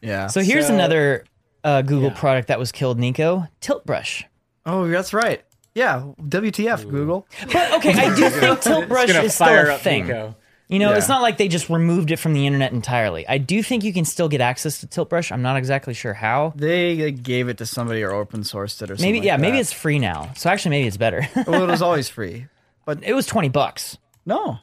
[0.02, 0.28] yeah.
[0.28, 1.26] so here's So- another
[1.63, 2.19] uh, Google Yeah.
[2.19, 3.47] product that was killed, Nico.
[3.60, 4.26] Tilt brush.
[4.65, 5.43] oh, that's right.
[5.73, 6.04] Yeah.
[6.21, 7.28] WTF, Google.
[7.52, 10.08] But okay, I do think tilt brush is still a thing.
[10.08, 10.36] Nico.
[10.69, 10.97] You know, Yeah.
[10.97, 13.25] it's not like they just removed it from the internet entirely.
[13.27, 15.32] I do think you can still get access to tilt brush.
[15.32, 16.51] I'm not exactly sure how.
[16.58, 19.06] They like, gave it to somebody or open sourced it or something.
[19.06, 20.32] Maybe like yeah, maybe it's free now.
[20.36, 21.25] So actually, maybe it's better.
[21.47, 22.47] well, it was always free.
[22.86, 23.97] But it was twenty bucks.
[24.25, 24.60] No.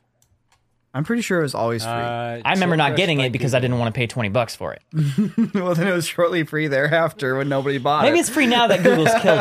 [0.96, 1.90] I'm pretty sure it was always free.
[1.90, 4.74] Uh, I remember not getting it because I didn't want to pay twenty bucks for
[4.74, 4.82] it.
[5.54, 8.12] well, then it was shortly free thereafter when nobody bought Maybe it.
[8.12, 9.40] Maybe it's free now that Google's killed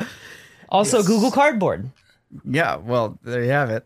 [0.00, 0.06] it.
[0.68, 1.90] also, Google Cardboard.
[2.44, 3.84] Yeah, well, there you have it.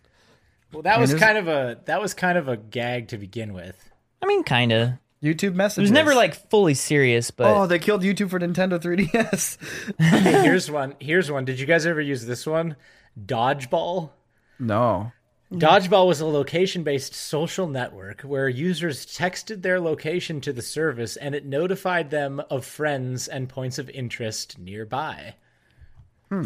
[0.76, 3.74] Well, that was kind of a that was kind of a gag to begin with.
[4.22, 4.90] I mean, kind of.
[5.22, 5.78] YouTube messages.
[5.78, 9.56] It was never like fully serious, but oh, they killed YouTube for Nintendo 3DS.
[9.98, 10.94] Okay, here's one.
[11.00, 11.46] Here's one.
[11.46, 12.76] Did you guys ever use this one?
[13.18, 14.10] Dodgeball.
[14.58, 15.12] no.
[15.50, 21.16] Dodgeball was a location based social network where users texted their location to the service
[21.16, 25.36] and it notified them of friends and points of interest nearby.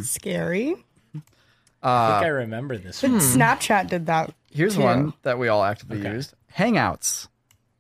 [0.03, 0.77] Scary.
[1.83, 3.12] I think I remember this one.
[3.21, 4.33] Snapchat did that.
[4.51, 4.83] Here's too.
[4.83, 6.35] one that we all actively used.
[6.57, 7.29] Hangouts.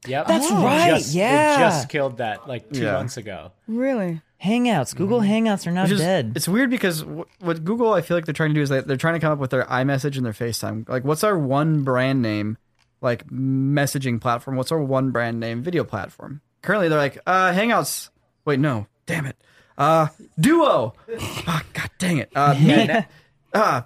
[0.06, 0.26] Yep.
[0.28, 1.56] That's They right, Just, yeah.
[1.56, 2.92] They just killed that like two Yeah.
[2.92, 3.52] months ago.
[3.68, 4.22] Really?
[4.42, 4.96] Hangouts.
[4.96, 6.32] Google Hangouts are not Which is, dead.
[6.34, 8.80] It's weird because wh- what Google I feel like they're trying to do is they,
[8.80, 10.88] they're trying to come up with their iMessage and their FaceTime.
[10.88, 12.56] Like, what's our one brand name,
[13.02, 14.56] like messaging platform?
[14.56, 16.40] What's our one brand name video platform?
[16.62, 18.08] Currently, they're like, uh, Hangouts.
[18.46, 19.36] Wait, no, damn it.
[19.76, 20.08] Uh,
[20.38, 20.94] Duo.
[21.18, 22.30] Oh, God dang it.
[22.34, 23.04] Uh, Meet.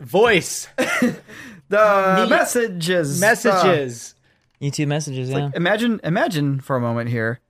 [0.01, 3.23] Voice the messages.
[3.23, 4.15] Uh, messages.
[4.61, 5.31] YouTube messages.
[5.31, 5.51] Yeah.
[5.55, 7.41] imagine, imagine for a moment here,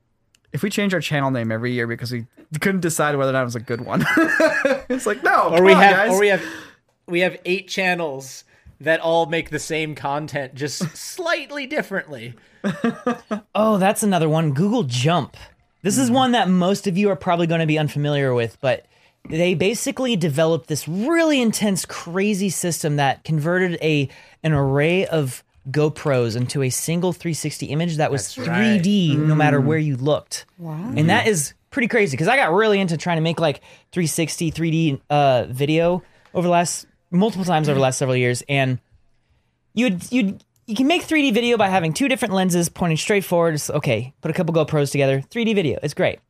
[0.52, 2.26] if we change our channel name every year because we
[2.60, 4.04] couldn't decide whether or not it was a good one.
[4.88, 6.10] it's like no, or we on, have guys.
[6.10, 6.42] or we have
[7.06, 8.44] we have eight channels
[8.80, 12.34] that all make the same content just slightly differently.
[13.54, 14.52] Oh, that's another one.
[14.52, 15.36] Google Jump.
[15.82, 18.86] This is one that most of you are probably going to be unfamiliar with, but
[19.28, 24.08] they basically developed this really intense, crazy system that converted a
[24.42, 29.60] an array of GoPros into a single 360 image that was That's 3D no matter
[29.60, 30.44] where you looked.
[30.58, 30.92] Wow.
[30.94, 33.58] And that is pretty crazy because I got really into trying to make like
[33.92, 36.02] 360 3D uh, video
[36.34, 38.78] over the last multiple times over the last several years, and
[39.72, 43.54] you'd you'd you can make 3D video by having two different lenses pointing straight forward.
[43.54, 45.78] It's, okay, put a couple GoPros together, 3D video.
[45.82, 46.20] It's great.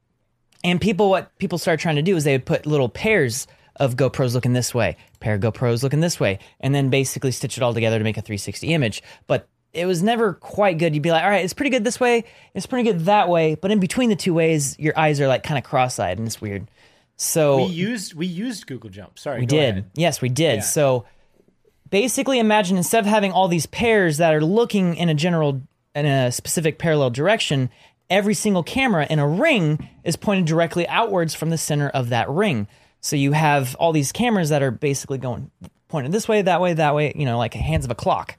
[0.64, 3.46] And people, what people started trying to do is they would put little pairs
[3.76, 7.56] of GoPros looking this way, pair of GoPros looking this way, and then basically stitch
[7.56, 9.02] it all together to make a 360 image.
[9.26, 10.94] But it was never quite good.
[10.94, 12.24] You'd be like, all right, it's pretty good this way,
[12.54, 15.42] it's pretty good that way, but in between the two ways, your eyes are like
[15.42, 16.68] kind of cross-eyed, and it's weird.
[17.16, 19.18] So We used we used Google Jump.
[19.18, 19.70] Sorry, we did.
[19.70, 19.90] ahead.
[19.94, 20.56] Yes, we did.
[20.56, 20.60] Yeah.
[20.62, 21.04] So
[21.90, 25.62] basically imagine instead of having all these pairs that are looking in a general
[25.94, 27.70] in a specific parallel direction,
[28.14, 32.30] every single camera in a ring is pointed directly outwards from the center of that
[32.30, 32.68] ring.
[33.00, 35.50] So you have all these cameras that are basically going
[35.88, 38.36] pointed this way, that way, that way, you know, like hands of a clock.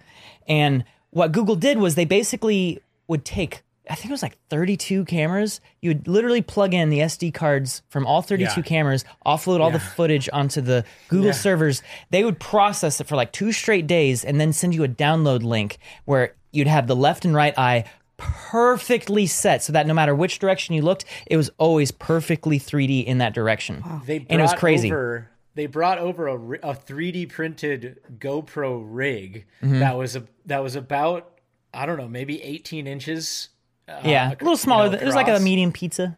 [0.48, 5.06] And what Google did was they basically would take I think it was like 32
[5.06, 5.62] cameras.
[5.80, 8.62] You would literally plug in the SD cards from all 32 Yeah.
[8.64, 11.84] cameras, offload all the footage onto the Google servers.
[12.10, 15.44] They would process it for like two straight days and then send you a download
[15.44, 17.84] link where you'd have the left and right eye
[18.18, 23.04] perfectly set so that no matter which direction you looked, it was always perfectly 3D
[23.06, 23.84] in that direction.
[24.06, 24.92] They and it was crazy.
[24.92, 29.80] Over, they brought over a, a 3D printed GoPro rig Mm-hmm.
[29.80, 31.32] that was a that was about
[31.74, 33.50] I don't know maybe 18 inches.
[33.88, 34.86] uh, yeah, a little smaller.
[34.86, 36.18] you know, it was like a medium pizza.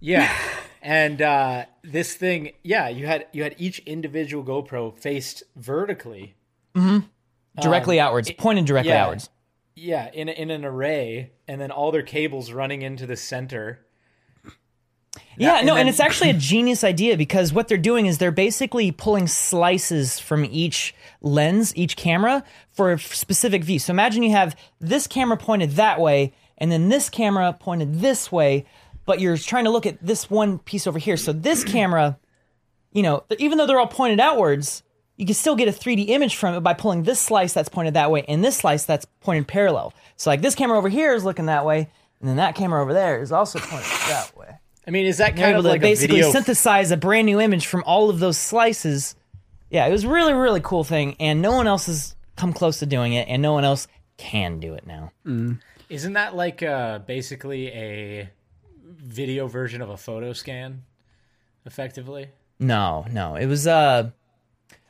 [0.00, 0.32] Yeah.
[0.80, 6.36] And uh, this thing, yeah, you had you had each individual GoPro faced vertically.
[7.60, 9.02] Directly outwards, pointed directly Um, yeah.
[9.02, 9.28] outwards.
[9.80, 13.84] Yeah, in in an array, and then all their cables running into the center.
[15.36, 18.30] Yeah, no, then- and it's actually a genius idea because what they're doing is they're
[18.32, 23.78] basically pulling slices from each lens, each camera for a specific view.
[23.78, 28.32] So imagine you have this camera pointed that way and then this camera pointed this
[28.32, 28.66] way,
[29.06, 31.16] but you're trying to look at this one piece over here.
[31.16, 32.18] So this camera,
[32.92, 34.82] you know, even though they're all pointed outwards,
[35.18, 37.94] you can still get a 3D image from it by pulling this slice that's pointed
[37.94, 39.92] that way and this slice that's pointed parallel.
[40.16, 42.94] So like this camera over here is looking that way, and then that camera over
[42.94, 44.48] there is also pointed that way.
[44.86, 46.32] I mean, is that kind of to like a basically video?
[46.32, 49.16] synthesize a brand new image from all of those slices.
[49.70, 52.86] Yeah, it was really, really cool thing, and no one else has come close to
[52.86, 55.12] doing it, and no one else can do it now.
[55.90, 58.30] Isn't that like uh, basically a
[58.84, 60.84] video version of a photo scan,
[61.66, 62.28] effectively?
[62.60, 64.10] No, no, it was uh,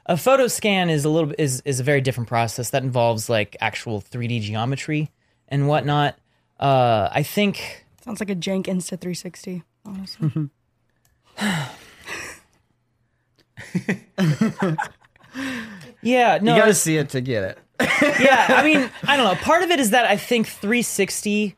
[0.08, 3.56] a photo scan is a little is is a very different process that involves like
[3.60, 5.10] actual 3D geometry
[5.48, 6.18] and whatnot.
[6.58, 9.62] Uh, I think Sounds like a jank Insta 360.
[9.84, 10.48] Honestly,
[16.02, 17.58] yeah, no, you got to see it to get it.
[18.20, 19.34] yeah, I mean, I don't know.
[19.36, 21.56] Part of it is that I think 360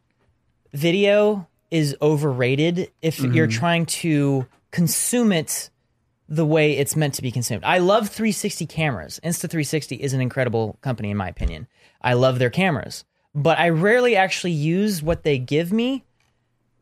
[0.73, 5.69] video is overrated if you're trying to consume it
[6.31, 7.64] the way it's meant to be consumed.
[7.64, 9.21] I love 360 cameras.
[9.23, 11.66] Insta360 is an incredible company in my opinion.
[12.01, 16.05] I love their cameras, but I rarely actually use what they give me.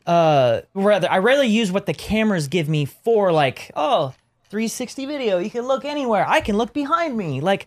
[0.07, 4.15] Uh, rather, I rarely use what the cameras give me for like, oh,
[4.51, 5.39] 360 video.
[5.39, 6.27] You can look anywhere.
[6.29, 7.41] I can look behind me.
[7.41, 7.67] Like,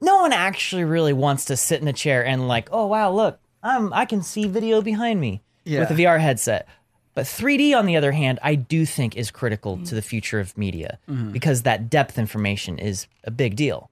[0.00, 3.40] no one actually really wants to sit in a chair and like, oh wow, look,
[3.62, 5.42] I'm I can see video behind me
[5.80, 6.68] with a VR headset.
[7.14, 10.56] But 3D, on the other hand, I do think is critical to the future of
[10.58, 10.98] media
[11.32, 13.88] because that depth information is a big deal.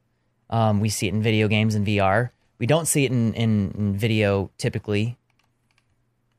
[0.51, 2.31] Um, we see it in video games and VR.
[2.59, 5.17] We don't see it in, in, in video typically,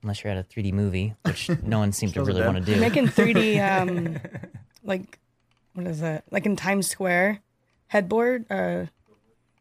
[0.01, 2.79] unless you're at a 3D movie, which no one seems to really want to do.
[2.79, 4.19] making 3D, um,
[4.83, 5.19] like
[5.73, 6.25] what is that?
[6.31, 7.39] Like in Times Square,
[7.87, 8.85] headboard, uh,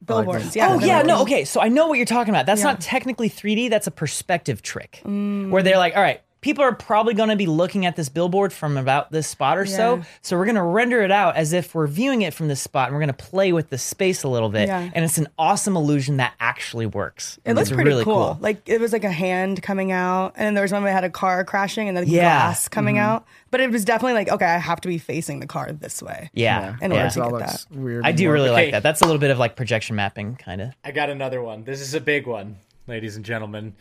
[0.04, 0.54] billboards.
[0.56, 0.70] yeah.
[0.74, 1.44] Oh yeah, no, okay.
[1.44, 2.46] So I know what you're talking about.
[2.46, 2.72] That's Yeah.
[2.72, 3.70] not technically 3D.
[3.70, 7.46] That's a perspective trick, where they're like, all right, people are probably going to be
[7.46, 10.02] looking at this billboard from about this spot or so, Yeah.
[10.20, 12.88] so we're going to render it out as if we're viewing it from this spot,
[12.88, 14.90] and we're going to play with the space a little bit, Yeah.
[14.92, 17.38] and it's an awesome illusion that actually works.
[17.46, 18.36] It looks It's pretty really cool.
[18.40, 20.94] Like it was like a hand coming out, and then there was one where it
[20.94, 22.20] had a car crashing, and then Yeah.
[22.22, 23.04] glass coming mm-hmm.
[23.04, 23.24] out.
[23.52, 26.28] But it was definitely like, okay, I have to be facing the car this way.
[26.32, 26.96] Yeah, In yeah.
[26.96, 27.66] order It to get that.
[27.70, 28.04] weird.
[28.04, 28.34] I do warped.
[28.34, 28.62] really Okay.
[28.64, 28.82] like that.
[28.82, 30.72] That's a little bit of like projection mapping, kind of.
[30.84, 31.62] I got another one.
[31.64, 32.56] This is a big one,
[32.88, 33.74] ladies and gentlemen.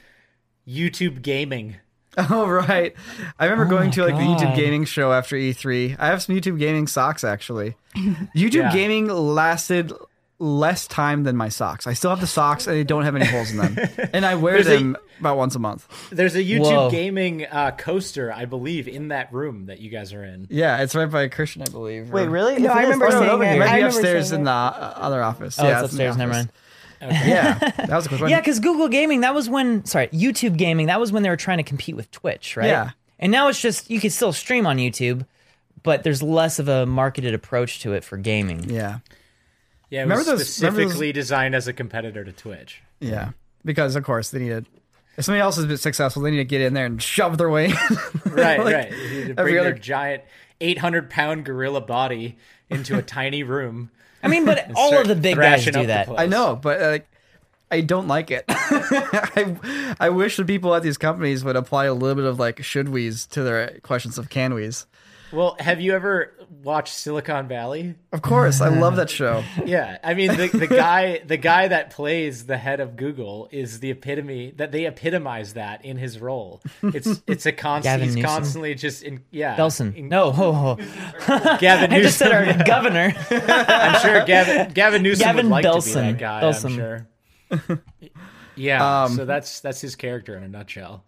[0.68, 1.78] YouTube gaming.
[2.30, 2.94] Oh right,
[3.40, 5.96] I remember going to like the YouTube gaming show after E3.
[5.98, 7.76] I have some YouTube gaming socks actually.
[7.96, 8.74] YouTube Yeah.
[8.74, 9.94] gaming lasted
[10.40, 11.86] less time than my socks.
[11.88, 13.78] I still have the socks and they don't have any holes in them,
[14.14, 15.88] and I wear There's a- them about once a month.
[16.12, 16.90] There's a YouTube Whoa.
[16.90, 20.48] gaming uh, coaster, I believe, in that room that you guys are in.
[20.50, 22.10] Yeah, it's right by Christian, I believe.
[22.10, 22.58] Wait, really?
[22.60, 23.52] No, I remember Oh, no, seeing over it.
[23.54, 23.56] here.
[23.56, 25.60] I Might be remember upstairs in the uh, other office.
[25.60, 26.18] Oh, yeah, it's in the upstairs.
[26.18, 26.48] Never office.
[27.10, 27.28] Mind.
[27.28, 28.30] Yeah, that was a quick one.
[28.30, 31.38] Yeah, because Google Gaming, that was when, sorry, YouTube Gaming, that was when they were
[31.38, 32.68] trying to compete with Twitch, right?
[32.68, 32.92] Yeah.
[33.20, 35.26] And now it's just, you can still stream on YouTube,
[35.84, 38.70] but there's less of a marketed approach to it for gaming.
[38.70, 39.00] yeah,
[39.90, 42.82] Yeah, it Remember was those- remember those- specifically designed as a competitor to Twitch.
[43.00, 43.32] yeah.
[43.64, 44.66] Because of course they need to.
[45.18, 47.50] If somebody else has been successful, they need to get in there and shove their
[47.50, 47.66] way.
[47.66, 47.72] in.
[48.32, 48.92] Right, Like, right.
[48.92, 50.24] You need to every bring other- their giant
[50.62, 52.38] 800 pound gorilla body
[52.72, 53.92] into a tiny room.
[54.24, 56.10] I mean, but all of the big guys do that.
[56.10, 57.08] I know, but like,
[57.70, 58.46] I don't like it.
[58.50, 62.62] I I wish the people at these companies would apply a little bit of like
[62.64, 64.86] should we's to their questions of can we's.
[65.32, 67.96] Well, have you ever watched Silicon Valley?
[68.12, 69.44] Of course, I love that show.
[69.66, 73.80] Yeah, I mean the the guy the guy that plays the head of Google is
[73.80, 76.62] the epitome that they epitomize that in his role.
[76.84, 78.04] It's it's a constant.
[78.04, 78.30] He's Newsom?
[78.30, 79.56] constantly just in yeah.
[79.56, 79.96] Belson.
[79.96, 80.76] in- No, ho, ho.
[81.60, 83.14] Gavin I just said our governor.
[83.30, 86.42] I'm sure Gavin Gavin Newsom Gavin would like to be that guy.
[86.42, 86.66] Belson.
[86.66, 87.82] I'm sure.
[88.56, 91.04] Yeah, Um, so that's that's his character in a nutshell.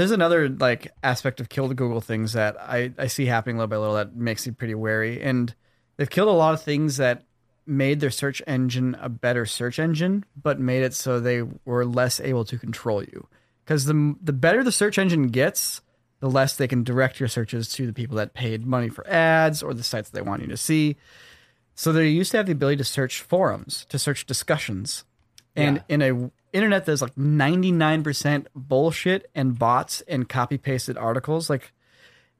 [0.00, 3.68] There's another like aspect of kill the Google things that I, I see happening little
[3.68, 5.20] by little that makes me pretty wary.
[5.20, 5.54] And
[5.98, 7.24] they've killed a lot of things that
[7.66, 12.18] made their search engine a better search engine, but made it so they were less
[12.18, 13.28] able to control you.
[13.62, 15.82] Because the the better the search engine gets,
[16.20, 19.62] the less they can direct your searches to the people that paid money for ads
[19.62, 20.96] or the sites they want you to see.
[21.74, 25.04] So they used to have the ability to search forums, to search discussions.
[25.54, 31.72] And in a internet that's like 99% bullshit and bots and copy pasted articles, like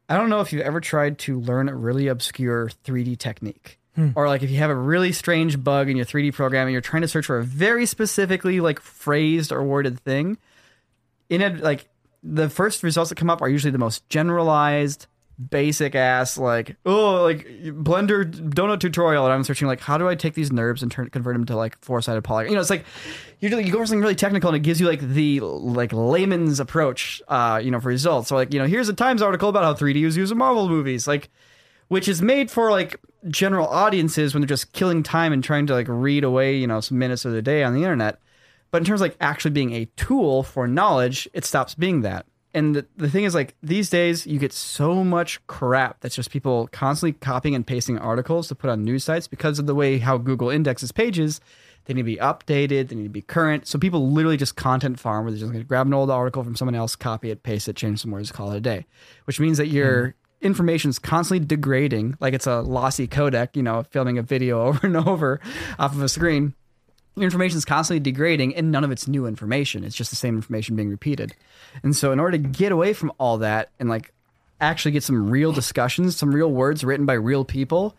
[0.09, 3.78] I don't know if you've ever tried to learn a really obscure 3D technique.
[3.95, 4.11] Hmm.
[4.16, 6.80] Or like if you have a really strange bug in your 3D program and you're
[6.80, 10.39] trying to search for a very specifically like phrased or worded thing,
[11.28, 11.89] in it like
[12.22, 15.07] the first results that come up are usually the most generalized,
[15.49, 20.14] basic ass like oh like Blender donut tutorial, and I'm searching like how do I
[20.14, 22.51] take these NURBs and turn convert them to like four sided polygon?
[22.51, 22.84] You know, it's like
[23.38, 26.61] you you go for something really technical, and it gives you like the like layman's
[26.61, 28.28] approach, uh, you know, for results.
[28.28, 30.68] So like you know, here's a Times article about how 3D is used in Marvel
[30.68, 31.30] movies, like
[31.88, 35.74] which is made for like general audiences when they're just killing time and trying to
[35.74, 38.20] like read away you know some minutes of the day on the internet.
[38.70, 42.26] But in terms of like actually being a tool for knowledge, it stops being that.
[42.53, 46.30] And the, the thing is, like these days, you get so much crap that's just
[46.30, 49.98] people constantly copying and pasting articles to put on news sites because of the way
[49.98, 51.40] how Google indexes pages.
[51.84, 52.88] They need to be updated.
[52.88, 53.66] They need to be current.
[53.66, 56.42] So people literally just content farm where they're just going to grab an old article
[56.42, 58.86] from someone else, copy it, paste it, change some words, call it a day.
[59.24, 60.46] Which means that your mm-hmm.
[60.46, 64.86] information is constantly degrading, like it's a lossy codec, you know, filming a video over
[64.86, 65.40] and over
[65.78, 66.55] off of a screen
[67.17, 69.85] information is constantly degrading and none of it's new information.
[69.85, 71.35] It's just the same information being repeated.
[71.83, 74.13] And so in order to get away from all that and like
[74.61, 77.97] actually get some real discussions some real words written by real people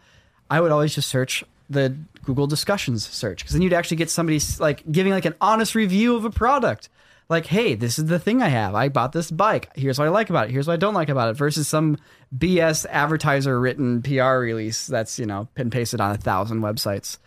[0.52, 1.96] i would always just search the
[2.26, 3.40] google discussions search.
[3.40, 6.90] Because then you'd actually get somebody like giving like an honest review of a product.
[7.30, 8.76] Like hey this is the thing i have.
[8.76, 9.70] I bought this bike.
[9.76, 10.52] Here's what i like about it.
[10.52, 11.38] Here's what i don't like about it.
[11.38, 11.98] Versus some
[12.38, 17.18] bs advertiser written pr release that's you know been pasted on a thousand websites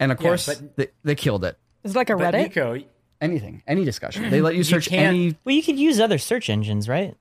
[0.00, 1.58] and of Yeah, course, but- they, they killed it.
[1.84, 1.88] it.
[1.88, 2.42] Is it like a But Reddit?
[2.42, 2.82] Nico,
[3.20, 4.30] Anything, any discussion.
[4.30, 5.36] They let you search can't- any.
[5.44, 7.16] Well, you could use other search engines, right?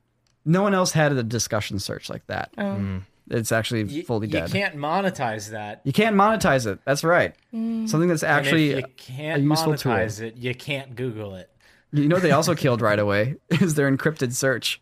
[0.45, 2.51] No one else had a discussion search like that.
[2.57, 2.73] Oh.
[2.75, 2.97] Hmm.
[3.29, 4.47] It's actually you, fully dead.
[4.47, 5.81] you can't monetize that.
[5.83, 6.79] You can't monetize it.
[6.85, 7.35] That's right.
[7.53, 7.89] Mm.
[7.89, 9.91] Something that's And actually if you can't useful tool.
[9.91, 11.49] monetize it, you can't Google it.
[11.91, 14.79] You know, they also killed right away is their encrypted search.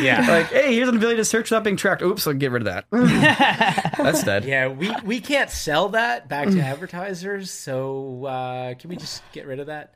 [0.00, 0.24] Yeah.
[0.28, 2.02] like, hey, here's an ability to search without being tracked.
[2.02, 2.84] Oops, I'll get rid of that.
[4.02, 4.44] that's dead.
[4.44, 9.46] Yeah, we, we can't sell that back to advertisers, so uh, can we just get
[9.46, 9.94] rid of that?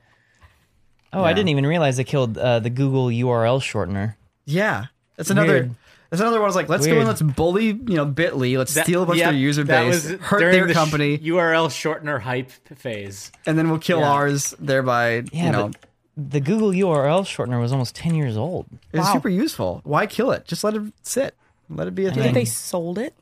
[1.13, 4.17] Oh, I didn't even realize they killed uh, the Google URL shortener.
[4.47, 4.87] Yeah,
[5.17, 5.53] that's another.
[5.53, 5.75] Weird.
[6.11, 6.45] That's another one.
[6.45, 7.01] I was like, let's go Weird.
[7.01, 8.57] and let's bully, you know, Bitly.
[8.57, 10.67] Let's That- steal a bunch yeah, of their user that base, was hurt during their
[10.69, 13.33] the sh- company, URL shortener hype phase.
[13.47, 14.11] and then we'll kill Yeah.
[14.13, 18.67] ours, thereby, Yeah, you know, but the Google URL shortener was almost 10 years old.
[18.93, 19.13] It's Wow.
[19.15, 19.81] super useful.
[19.83, 20.45] Why kill it?
[20.47, 21.35] Just let it sit.
[21.69, 22.23] Let it be a thing.
[22.23, 23.15] think they sold it?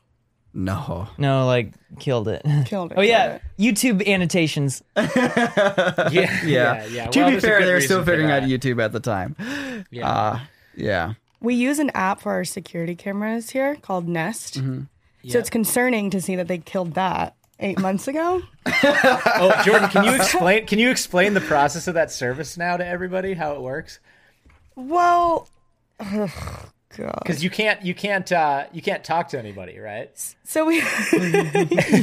[0.53, 1.07] No.
[1.17, 2.43] No, like killed it.
[2.65, 2.97] Killed it.
[2.97, 4.83] Oh yeah, killed YouTube annotations.
[4.95, 5.09] Yeah,
[6.11, 6.43] Yeah.
[6.45, 7.07] yeah, yeah.
[7.07, 8.43] To Well, be fair, they were still figuring out.
[8.43, 9.35] YouTube at the time.
[9.91, 10.09] Yeah.
[10.09, 10.39] Uh,
[10.75, 11.13] yeah.
[11.41, 14.59] We use an app for our security cameras here called Nest.
[14.59, 14.83] Mm-hmm.
[15.29, 18.41] So it's concerning to see that they killed that eight months ago.
[18.83, 20.65] oh, Jordan, can you explain?
[20.65, 23.33] Can you explain the process of that service now to everybody?
[23.33, 23.99] How it works?
[24.75, 25.47] Well,
[27.01, 27.19] God.
[27.21, 30.09] Because you can't, you can't, uh, you can't talk to anybody, right?
[30.45, 30.77] So we,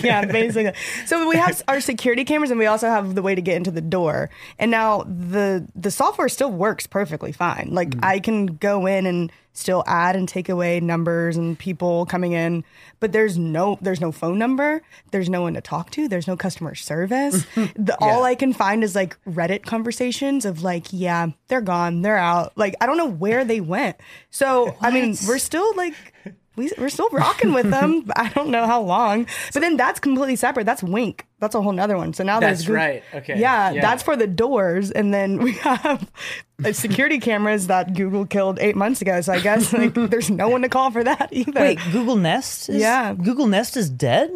[0.03, 0.73] yeah, basically.
[1.07, 3.71] So we have our security cameras, and we also have the way to get into
[3.71, 4.31] the door.
[4.59, 7.69] And now the the software still works perfectly fine.
[7.73, 12.33] Like I can go in and still add and take away numbers and people coming
[12.33, 12.65] in,
[13.01, 14.83] but there's no there's no phone number.
[15.11, 16.09] There's no one to talk to.
[16.09, 17.45] There's no customer service.
[17.77, 22.17] the, All I can find is like Reddit conversations of like, yeah, they're gone, they're
[22.17, 22.53] out.
[22.57, 23.97] Like I don't know where they went.
[24.31, 25.95] So I mean, we're still like
[26.61, 28.05] we, we're still rocking with them.
[28.17, 29.27] I don't know how long.
[29.53, 30.65] But then that's completely separate.
[30.65, 31.27] That's Wink.
[31.41, 32.13] That's a whole nother one.
[32.15, 33.03] So now there's That's Goog- right.
[33.15, 33.39] Okay.
[33.41, 33.81] Yeah, Yeah.
[33.81, 36.11] that's for the doors, and then we have
[36.65, 39.21] uh, security cameras that Google killed eight months ago.
[39.23, 41.61] So I guess like there's no one to call for that either.
[41.61, 42.69] Wait, Google Nest?
[42.69, 43.15] Is, Yeah.
[43.15, 44.31] Google Nest is dead?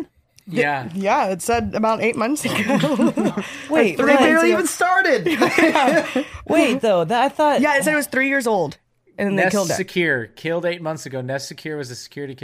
[0.46, 0.90] Yeah.
[0.94, 2.54] Yeah, it said about eight months ago.
[3.70, 5.26] Wait, three They barely even started.
[6.46, 7.04] wait though.
[7.04, 7.60] That I thought.
[7.60, 8.76] yeah, it said it was three years old,
[9.18, 9.74] and then they Nest killed it.
[9.74, 11.20] Secure killed eight months ago.
[11.20, 12.36] Nest Secure was a security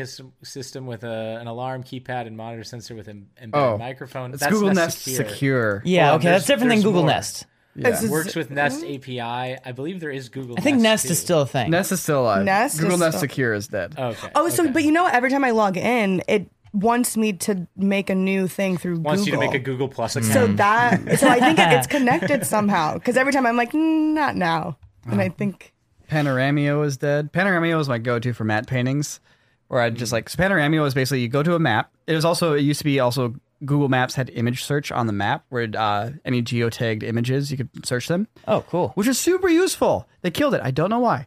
[0.43, 3.79] system with a, an alarm, keypad, and monitor sensor with an embedded Oh.
[3.79, 4.33] microphone.
[4.33, 5.83] it's That's Google Nest Secure.
[5.85, 6.07] Yeah.
[6.09, 7.11] Well, okay, that's different than Google more.
[7.11, 7.47] Nest.
[7.77, 9.21] It's just- Works with Nest API.
[9.64, 10.57] I believe there is Google.
[10.59, 11.12] I think Nest too.
[11.12, 11.71] is still a thing.
[11.71, 12.45] Nest is still alive.
[12.45, 13.95] Nest Google is Nest still- Secure is dead.
[13.99, 14.29] Okay.
[14.35, 18.11] Oh, so but you know, every time I log in, it wants me to make
[18.11, 19.05] a new thing through Google.
[19.11, 19.41] wants Google.
[19.43, 20.33] you to make a Google Plus account.
[20.33, 24.14] So that so I think it, it's connected somehow because every time I'm like "Mm,
[24.14, 25.73] not now, and I think
[26.11, 27.32] Panoramio is dead.
[27.32, 29.20] Panoramio is my go-to for matte paintings,
[29.68, 31.90] where I just like so Panoramio is basically you go to a map.
[32.06, 33.34] It was also it used to be also
[33.64, 37.68] Google Maps had image search on the map where uh, any geotagged images you could
[37.86, 38.88] search them, Oh, cool.
[38.94, 40.08] which is super useful.
[40.22, 40.62] They killed it.
[40.64, 41.26] I don't know why.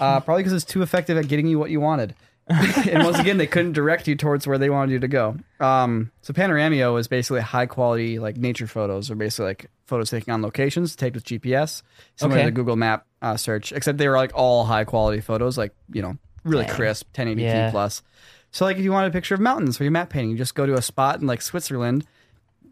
[0.00, 2.14] Uh, probably because it's too effective at getting you what you wanted.
[2.90, 5.36] and once again, they couldn't direct you towards where they wanted you to go.
[5.60, 10.32] Um, so Panoramio is basically high quality like nature photos, or basically like photos taken
[10.32, 11.82] on locations, taken with GPS,
[12.16, 12.44] similar Okay.
[12.46, 15.74] to the Google Map uh, search, except they were like all high quality photos, like
[15.92, 17.70] you know, really crisp, 1080p Yeah.
[17.70, 18.02] plus.
[18.50, 20.54] So like if you want a picture of mountains for your map painting, you just
[20.54, 22.04] go to a spot in like Switzerland,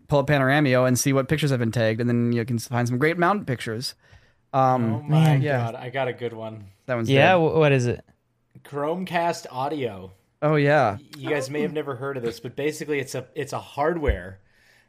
[0.08, 2.86] pull up Panoramio, and see what pictures have been tagged, and then you can find
[2.88, 3.94] some great mountain pictures.
[4.52, 5.58] Um, oh my yeah.
[5.72, 6.64] god, I got a good one.
[6.86, 7.32] that one's Yeah.
[7.32, 7.38] dead.
[7.38, 8.04] wh- What is it?
[8.64, 10.12] Chromecast Audio.
[10.42, 10.98] Oh yeah.
[11.16, 14.40] You guys may have never heard of this, but basically it's a it's a hardware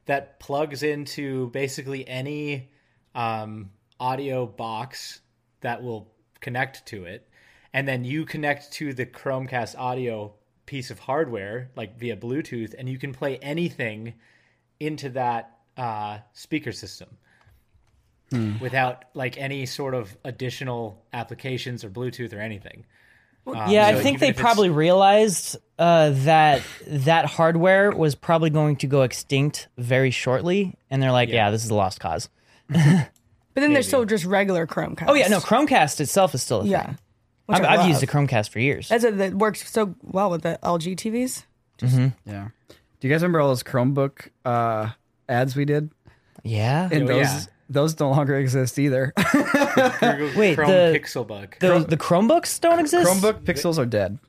[0.05, 2.69] that plugs into basically any
[3.13, 5.21] um, audio box
[5.61, 7.29] that will connect to it,
[7.73, 10.33] and then you connect to the Chromecast Audio
[10.65, 14.13] piece of hardware like via Bluetooth, and you can play anything
[14.79, 17.09] into that uh, speaker system
[18.61, 22.85] without like any sort of additional applications or Bluetooth or anything.
[23.47, 28.87] Um, yeah, I think they probably realized uh, that that hardware was probably going to
[28.87, 32.29] go extinct very shortly, and they're like, "Yeah, this is a lost cause."
[32.69, 35.05] But then there's still just regular Chromecast.
[35.07, 36.85] Oh yeah, no, Chromecast itself is still a Yeah.
[36.85, 36.97] thing.
[37.49, 38.29] I've, I I've used a love.
[38.29, 38.87] Chromecast for years.
[38.87, 39.17] That's it.
[39.17, 41.43] That works so well with the LG TVs.
[42.25, 42.49] Yeah.
[42.99, 44.89] Do you guys remember all those Chromebook uh,
[45.27, 45.89] ads we did?
[46.43, 47.41] yeah, And Oh, those yeah.
[47.71, 49.13] Those no longer exist either.
[49.31, 51.59] Google Wait, Chrome the- Pixelbook.
[51.59, 53.09] the the Chromebooks don't exist.
[53.09, 54.19] Chromebook Pixels are dead.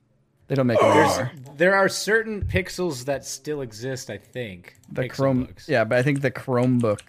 [0.48, 1.32] They don't make them anymore.
[1.56, 4.74] There are certain pixels that still exist, I think.
[4.90, 5.68] The Pixel Chrome, books.
[5.68, 7.00] yeah, but I think the Chromebook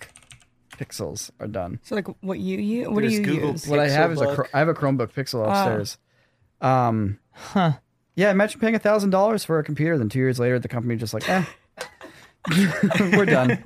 [0.77, 1.79] Pixels are done.
[1.84, 2.88] So like what you use?
[2.88, 3.67] What There's do you Google use?
[3.67, 4.47] What I have is a Pixelbook.
[4.53, 5.97] I have a Chromebook Pixel upstairs.
[6.61, 7.73] Um, huh.
[8.15, 10.95] Yeah, imagine paying a thousand dollars for a computer, then two years later the company
[10.95, 11.43] just like, eh,
[12.99, 13.51] we're done.
[13.51, 13.63] It's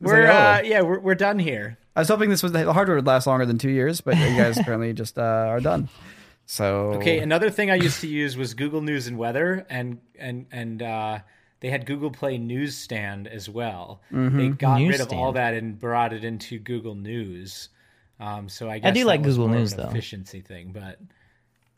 [0.00, 0.38] We're like, oh.
[0.38, 1.78] uh, yeah, we're we're done here.
[1.94, 4.36] I was hoping this was the hardware would last longer than two years, but you
[4.36, 5.88] guys apparently just uh, are done.
[6.46, 10.46] So Okay, another thing I used to use was Google News and Weather, and and
[10.50, 11.18] and uh,
[11.60, 14.02] they had Google Play Newsstand as well.
[14.12, 14.38] Mm-hmm.
[14.38, 17.68] They got rid of all that and brought it into Google News.
[18.18, 19.88] Um, so I guess do like Google News, an though.
[19.88, 20.98] efficiency thing, but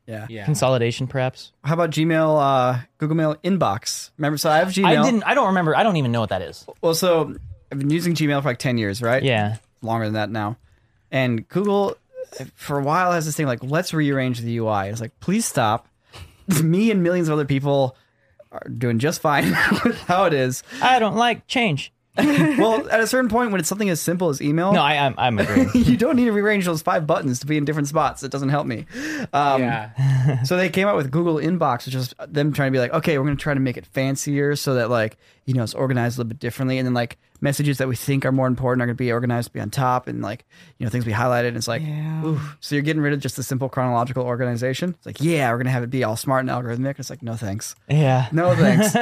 [0.06, 0.26] yeah.
[0.28, 1.52] yeah, Consolidation, perhaps.
[1.64, 4.10] How about Gmail, uh, Google Mail inbox?
[4.18, 4.84] Remember, so I have Gmail.
[4.84, 5.22] I didn't.
[5.24, 5.76] I don't remember.
[5.76, 6.66] I don't even know what that is.
[6.82, 7.34] Well, so
[7.72, 9.22] I've been using Gmail for like ten years, right?
[9.22, 9.56] Yeah.
[9.85, 10.57] Longer than that now.
[11.11, 11.97] And Google,
[12.55, 14.89] for a while, has this thing like, let's rearrange the UI.
[14.89, 15.89] It's like, please stop.
[16.62, 17.97] Me and millions of other people
[18.53, 19.51] are doing just fine
[19.85, 20.62] with how it is.
[20.82, 21.93] I don't like change.
[22.57, 25.14] Well, at a certain point, when it's something as simple as email, No, I, I'm
[25.18, 25.68] I'm agreeing.
[25.74, 28.22] you don't need to rearrange those five buttons to be in different spots.
[28.22, 28.87] It doesn't help me.
[29.32, 30.43] Um, yeah.
[30.45, 33.18] so they came out with Google Inbox, which is them trying to be like, okay,
[33.18, 36.16] we're going to try to make it fancier so that like you know it's organized
[36.16, 38.86] a little bit differently, and then like messages that we think are more important are
[38.86, 40.45] going to be organized to be on top, and like
[40.78, 41.49] you know things we highlighted.
[41.49, 42.24] And it's like, Yeah.
[42.24, 42.40] ooh.
[42.59, 44.90] so you're getting rid of just the simple chronological organization.
[44.97, 46.99] It's like, yeah, we're going to have it be all smart and algorithmic.
[46.99, 48.26] It's like, no thanks, yeah.
[48.32, 48.92] no thanks.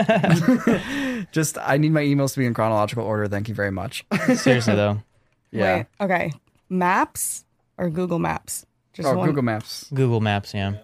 [1.32, 3.28] just I need my emails to be in chronological order.
[3.28, 4.05] Thank you very much.
[4.34, 5.03] Seriously though,
[5.51, 5.76] yeah.
[5.78, 6.32] Wait, okay.
[6.68, 7.45] Maps
[7.78, 8.66] or Google Maps?
[8.93, 9.28] Just Oh, one.
[9.28, 9.86] Google Maps.
[9.95, 10.53] Google Maps.
[10.53, 10.74] Yeah.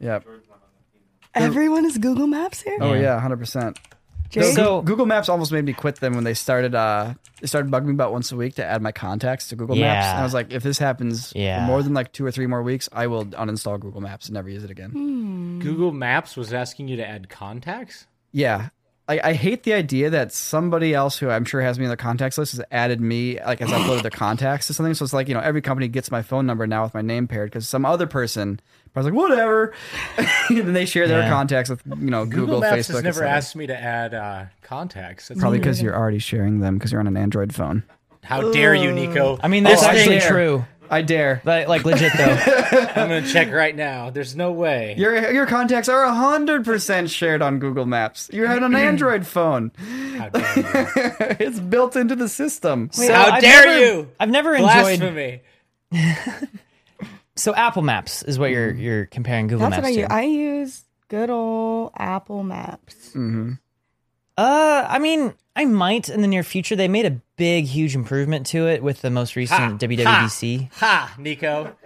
[0.00, 0.26] Yep.
[1.34, 2.78] Everyone is Google Maps here.
[2.80, 3.78] Oh yeah, hundred percent.
[4.42, 4.54] Jake?
[4.54, 6.74] So- Google Maps almost made me quit them when they started.
[6.74, 9.76] Uh, they started bugging me about once a week to add my contacts to Google
[9.76, 10.04] Maps.
[10.04, 10.10] Yeah.
[10.12, 11.60] And I was like, if this happens Yeah.
[11.64, 14.34] for more than like two or three more weeks, I will uninstall Google Maps and
[14.34, 15.58] never use it again.
[15.62, 18.06] Google Maps was asking you to add contacts.
[18.32, 18.68] Yeah.
[19.06, 21.96] I, I hate the idea that somebody else who I'm sure has me on their
[21.96, 24.94] contacts list has added me, like, has uploaded their contacts to something.
[24.94, 27.28] So it's like, you know, every company gets my phone number now with my name
[27.28, 28.60] paired because some other person
[28.96, 29.74] I was like, whatever.
[30.16, 31.28] and then they share their Yeah.
[31.28, 32.94] contacts with, you know, Google, Google, Maps Facebook.
[32.94, 35.28] has never asked me to add uh, contacts.
[35.28, 37.82] That's Probably because you're already sharing them because you're on an Android phone.
[38.22, 39.38] How dare you, Nico?
[39.42, 40.64] I mean, that's Oh, actually true.
[40.90, 41.40] I dare.
[41.44, 42.24] Like, like legit though.
[42.96, 44.10] I'm gonna check right now.
[44.10, 44.94] There's no way.
[44.98, 48.30] Your your contacts are hundred percent shared on Google Maps.
[48.32, 49.72] You have an Android phone.
[50.18, 51.36] How dare you?
[51.46, 52.90] It's built into the system.
[52.92, 54.08] So How I've dare never- you?
[54.20, 55.00] I've never enjoyed.
[55.00, 55.42] Blasphemy.
[57.36, 60.00] So Apple Maps is what you're you're comparing Google That's Maps what I to.
[60.02, 60.08] use.
[60.08, 60.22] I
[60.62, 63.12] use good old Apple Maps.
[63.16, 66.76] Uh, I mean, I might in the near future.
[66.76, 70.72] They made a big, huge improvement to it with the most recent WWDC.
[70.74, 71.76] Ha, Nico.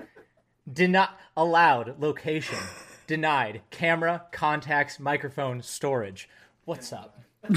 [0.71, 2.59] Did not allowed location.
[3.07, 3.63] Denied.
[3.71, 6.29] Camera, contacts, microphone, storage.
[6.65, 7.15] What's up?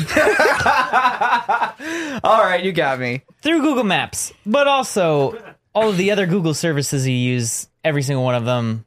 [2.23, 3.23] All right, you got me.
[3.41, 7.67] through Google Maps, but also all of the other Google services you use.
[7.83, 8.85] Every single one of them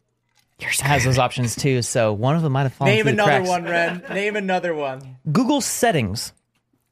[0.80, 1.82] has those options too.
[1.82, 3.48] So one of them might have fallen Name through the another cracks.
[3.48, 4.05] one, Ren.
[4.11, 5.16] Name another one.
[5.30, 6.32] Google settings.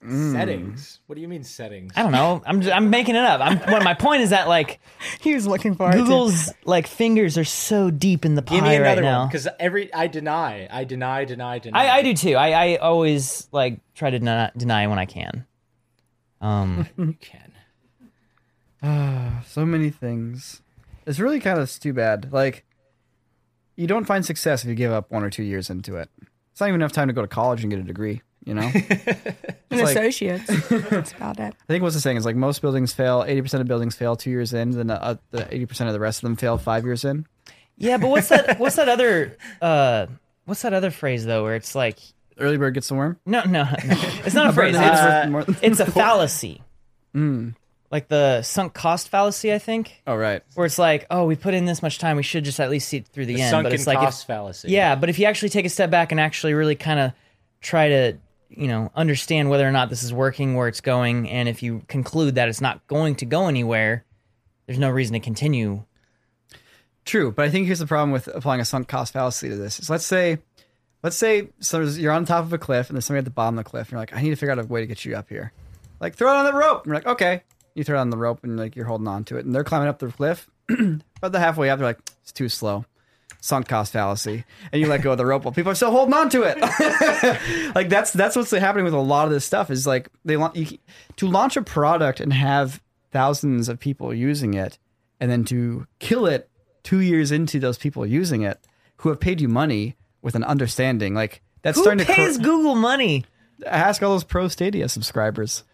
[0.05, 0.99] Settings.
[1.07, 1.93] What do you mean settings?
[1.95, 2.43] I don't know.
[2.45, 3.41] I'm just, I'm making it up.
[3.41, 3.59] I'm.
[3.73, 4.81] What my point is that like
[5.21, 5.93] He was looking for it.
[5.93, 5.99] too.
[5.99, 9.27] Google's like fingers are so deep in the pie Give me right another now.
[9.27, 11.79] because every I deny, I deny, deny, deny.
[11.87, 12.35] I, I do too.
[12.35, 15.47] I, I always like try to deny, deny when I can.
[16.41, 17.53] Um, You can.
[18.83, 20.63] Ah, So many things.
[21.07, 22.33] It's really kind of too bad.
[22.33, 22.65] Like,
[23.77, 26.09] you don't find success if you give up one or two years into it.
[26.51, 28.23] It's not even enough time to go to college and get a degree.
[28.45, 28.63] You know.
[28.63, 28.73] I
[29.71, 30.47] An like- associates.
[30.69, 31.55] That's about it.
[31.59, 33.25] I think what's the saying is like most buildings fail.
[33.27, 34.73] Eighty percent of buildings fail two years in.
[34.73, 37.27] Then uh, the eighty percent of the rest of them fail five years in.
[37.77, 38.59] yeah, but what's that?
[38.59, 40.07] What's that other uh,
[40.45, 41.99] what's that other phrase though, where it's like,
[42.39, 43.19] Early bird gets the worm.
[43.27, 43.69] no, no, no.
[44.25, 44.75] it's not a phrase.
[44.75, 46.63] Bird It's, has more- it's a fallacy.
[47.91, 50.43] Like the sunk cost fallacy, I think, oh right.
[50.55, 52.89] where it's like, oh, we put in this much time, we should just at least
[52.89, 53.51] see it through the, The end.
[53.51, 54.69] sunken but it's like, cost if, fallacy.
[54.71, 57.13] yeah, but if you actually take a step back and actually really kind of
[57.61, 58.17] try to,
[58.57, 61.83] you know, understand whether or not this is working, where it's going, and if you
[61.89, 64.05] conclude that it's not going to go anywhere,
[64.67, 65.85] there's no reason to continue.
[67.05, 69.81] True, but I think here's the problem with applying a sunk cost fallacy to this.
[69.81, 70.39] Is let's say,
[71.03, 73.59] let's say so you're on top of a cliff and there's somebody at the bottom
[73.59, 75.05] of the cliff, and you're like, I need to figure out a way to get
[75.05, 75.53] you up here.
[76.01, 76.85] Like throw it on the rope.
[76.85, 77.43] And you're like, okay.
[77.75, 79.65] You throw it on the rope and like you're holding on to it, and they're
[79.65, 80.49] climbing up the cliff.
[81.21, 82.85] but the halfway up, they're like, it's too slow.
[83.45, 86.15] Sunk cost fallacy, and you let go of the rope while people are still holding
[86.15, 86.61] on to it.
[87.75, 89.69] like that's that's what's happening with a lot of this stuff.
[89.69, 90.79] Is like they want you
[91.17, 92.81] to launch a product and have
[93.11, 94.79] thousands of people using it,
[95.19, 96.49] and then to kill it
[96.85, 98.61] two years into those people using it
[98.99, 102.77] who have paid you money with an understanding like that's Who starting pays to Google
[102.77, 103.25] money?
[103.67, 105.65] ask all those pro stadia subscribers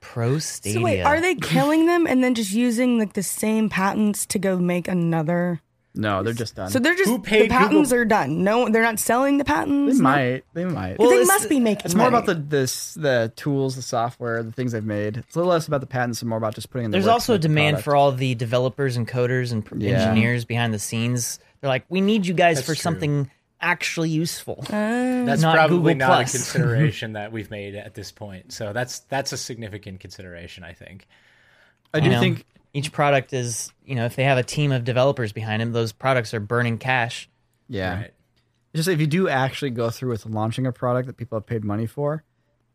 [0.00, 0.78] Pro Stadia.
[0.78, 4.38] So wait, are they killing them and then just using like the same patents to
[4.38, 5.60] go make another?
[5.94, 8.44] No they're just done So they're just Who paid the patents Google- are done.
[8.44, 9.96] No, they're not selling the patents.
[9.96, 11.82] they might they might Well, they it's- must be making.
[11.86, 12.22] it's more money.
[12.24, 15.66] about the this the tools the software the things they've made it's a little less
[15.66, 17.36] about the patents and more about just putting in the There's work to also a
[17.36, 17.84] make the demand product.
[17.84, 19.90] for all the developers and coders and pr- Yeah.
[20.08, 21.38] engineers behind the scenes.
[21.60, 22.80] They're like, we need you guys That's for true.
[22.82, 23.30] something
[23.60, 24.64] actually useful.
[24.72, 25.24] Oh.
[25.26, 26.34] That's not probably Google not Plus.
[26.34, 28.52] a consideration that we've made at this point.
[28.52, 31.06] So that's that's a significant consideration, I think.
[31.92, 34.70] i do You know, think each product is, you know, if they have a team
[34.72, 37.28] of developers behind them, those products are burning cash.
[37.68, 38.14] yeah Right.
[38.74, 41.64] just if you do actually go through with launching a product that people have paid
[41.64, 42.22] money for,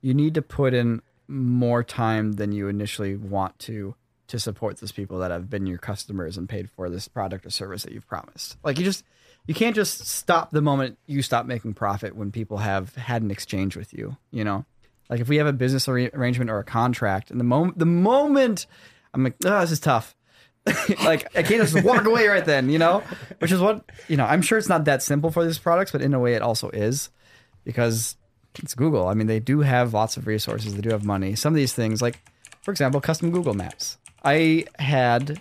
[0.02, 3.96] you need to put in more time than you initially want to
[4.28, 7.50] to support those people that have been your customers and paid for this product or
[7.52, 8.58] service that you've promised.
[8.64, 9.04] Like you just
[9.48, 13.30] you can't just stop the moment you stop making profit when people have had an
[13.32, 14.66] exchange with you, you know?
[15.10, 18.66] Like if we have a business arrangement or a contract and the moment the moment
[19.14, 20.14] I'm like, "Oh, this is tough."
[21.04, 23.04] like I can't just walk away right then, you know?
[23.40, 24.26] Which is what you know.
[24.26, 26.70] I'm sure it's not that simple for these products, but in a way, it also
[26.70, 27.10] is
[27.64, 28.16] because
[28.58, 29.08] it's Google.
[29.08, 30.76] I mean, they do have lots of resources.
[30.76, 31.36] They do have money.
[31.36, 32.20] Some of these things, like
[32.62, 33.98] for example, custom Google Maps.
[34.24, 35.40] I had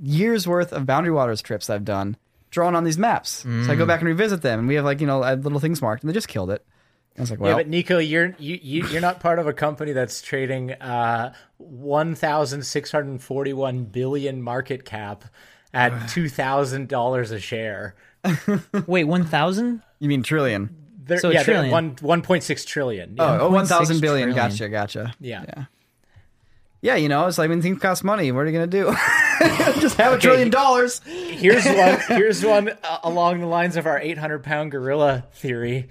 [0.00, 2.16] years worth of Boundary Waters trips I've done
[2.50, 3.30] drawn on these maps.
[3.30, 3.88] So I go mm.
[3.88, 6.14] back and revisit them, and we have like you know little things marked, and they
[6.14, 6.64] just killed it.
[7.18, 9.52] I was like, well, yeah, but Nico, you're you, you you're not part of a
[9.52, 15.24] company that's trading uh, one thousand six hundred forty one billion market cap
[15.74, 17.94] at two thousand dollars a share.
[18.86, 19.82] Wait, 1,000?
[20.00, 20.74] you mean trillion?
[21.04, 21.70] They're, So a yeah, trillion.
[21.70, 23.16] one one point six trillion.
[23.18, 23.40] Oh, Yeah.
[23.42, 24.28] oh, 1.6 1,000 billion.
[24.28, 24.50] trillion.
[24.50, 25.14] Gotcha, gotcha.
[25.20, 25.44] Yeah.
[25.48, 25.64] yeah.
[26.80, 28.94] Yeah, you know, it's like when things cost money, what are you gonna do?
[29.80, 31.00] Just have a trillion dollars.
[31.04, 31.98] Here's one.
[32.08, 35.88] Here's one uh, along the lines of our 800 pound gorilla theory.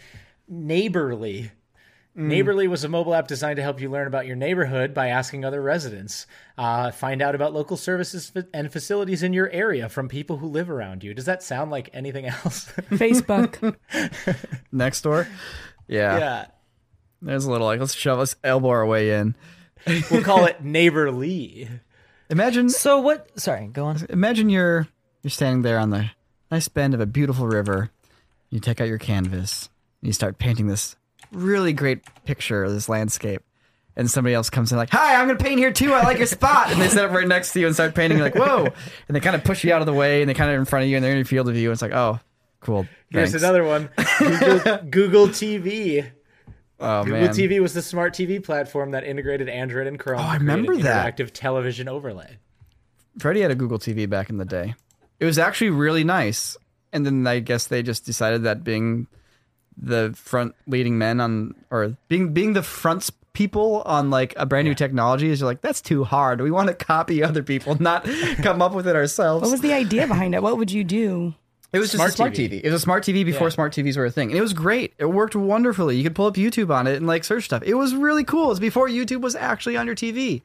[0.47, 1.51] Neighborly.
[2.19, 5.45] Neighborly was a mobile app designed to help you learn about your neighborhood by asking
[5.45, 6.25] other residents.
[6.57, 10.47] Uh, find out about local services fa- and facilities in your area from people who
[10.47, 11.13] live around you.
[11.13, 12.65] Does that sound like anything else?
[12.89, 13.75] Facebook.
[14.73, 15.27] Nextdoor.
[15.87, 16.17] Yeah.
[16.17, 16.45] yeah.
[17.21, 19.35] There's a little like let's shove let's elbow our way in.
[20.09, 21.69] We'll call it Neighborly.
[22.31, 23.39] Imagine So what?
[23.39, 24.05] Sorry, go on.
[24.09, 24.87] imagine you're
[25.21, 26.09] you're standing there on the
[26.49, 27.91] nice bend of a beautiful river.
[28.49, 29.69] You take out your canvas
[30.07, 30.95] and you start painting this
[31.33, 33.41] really great picture of this landscape.
[33.97, 35.91] And somebody else comes in like, "Hi, I'm gonna paint here too.
[35.91, 38.17] I like your spot." And they set up right next to you and start painting.
[38.19, 38.67] You're like, "Whoa!"
[39.07, 40.65] And they kind of push you out of the way, and they kind of in
[40.65, 41.69] front of you, and they're in your field of view.
[41.69, 42.19] And it's like, "Oh,
[42.61, 43.89] cool." Here's another one
[44.19, 46.09] Google, Google TV.
[46.79, 50.19] Oh Google man, TV was the smart TV platform that integrated Android and Chrome.
[50.19, 51.17] Oh, I remember that.
[51.17, 52.37] Interactive television overlay.
[53.17, 54.75] Freddie had a Google TV back in the day.
[55.19, 56.55] It was actually really nice.
[56.93, 59.07] And then I guess they just decided that being
[59.81, 64.67] the front leading men on or being being the front people on like a brand
[64.67, 66.41] new technology is you're like that's too hard.
[66.41, 68.03] We want to copy other people, not
[68.41, 69.43] come up with it ourselves.
[69.43, 70.41] What was the idea behind it?
[70.41, 71.35] What would you do?
[71.73, 72.49] It was just Smart a smart TV.
[72.49, 72.61] TV.
[72.63, 73.53] It was a smart TV before Yeah.
[73.53, 74.29] smart TVs were a thing.
[74.29, 74.93] And it was great.
[74.97, 75.97] It worked wonderfully.
[75.97, 77.61] You could pull up YouTube on it and like search stuff.
[77.65, 78.45] It was really cool.
[78.45, 80.43] It was before YouTube was actually on your TV.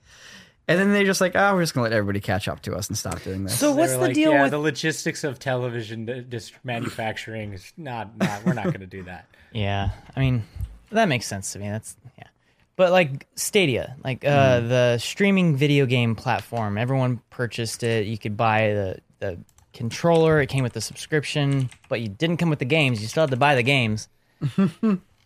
[0.73, 2.89] And then they're just like, oh, we're just gonna let everybody catch up to us
[2.89, 3.59] and stop doing this.
[3.59, 7.53] So They what's the like, deal yeah, with the logistics of television d- dis- manufacturing?
[7.53, 8.45] Is not, not.
[8.45, 9.27] We're not going to do that.
[9.55, 10.45] Yeah, I mean
[10.93, 11.68] that makes sense to me.
[11.68, 12.25] That's yeah,
[12.77, 14.29] but like Stadia, like uh,
[14.61, 14.68] Mm-hmm.
[14.68, 18.07] the streaming video game platform, everyone purchased it.
[18.07, 19.39] You could buy the the
[19.75, 20.41] controller.
[20.41, 23.03] It came with the subscription, but you didn't come with the games.
[23.03, 24.09] You still had to buy the games.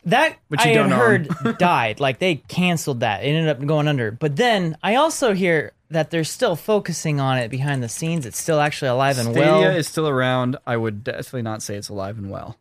[0.07, 1.29] that Which you I don't heard
[1.59, 1.99] died.
[1.99, 3.23] Like they canceled that.
[3.23, 4.11] It ended up going under.
[4.11, 8.25] But then I also hear that they're still focusing on it behind the scenes.
[8.25, 9.75] It's still actually alive and Stadia well.
[9.75, 10.57] is still around.
[10.65, 12.57] I would definitely not say it's alive and well.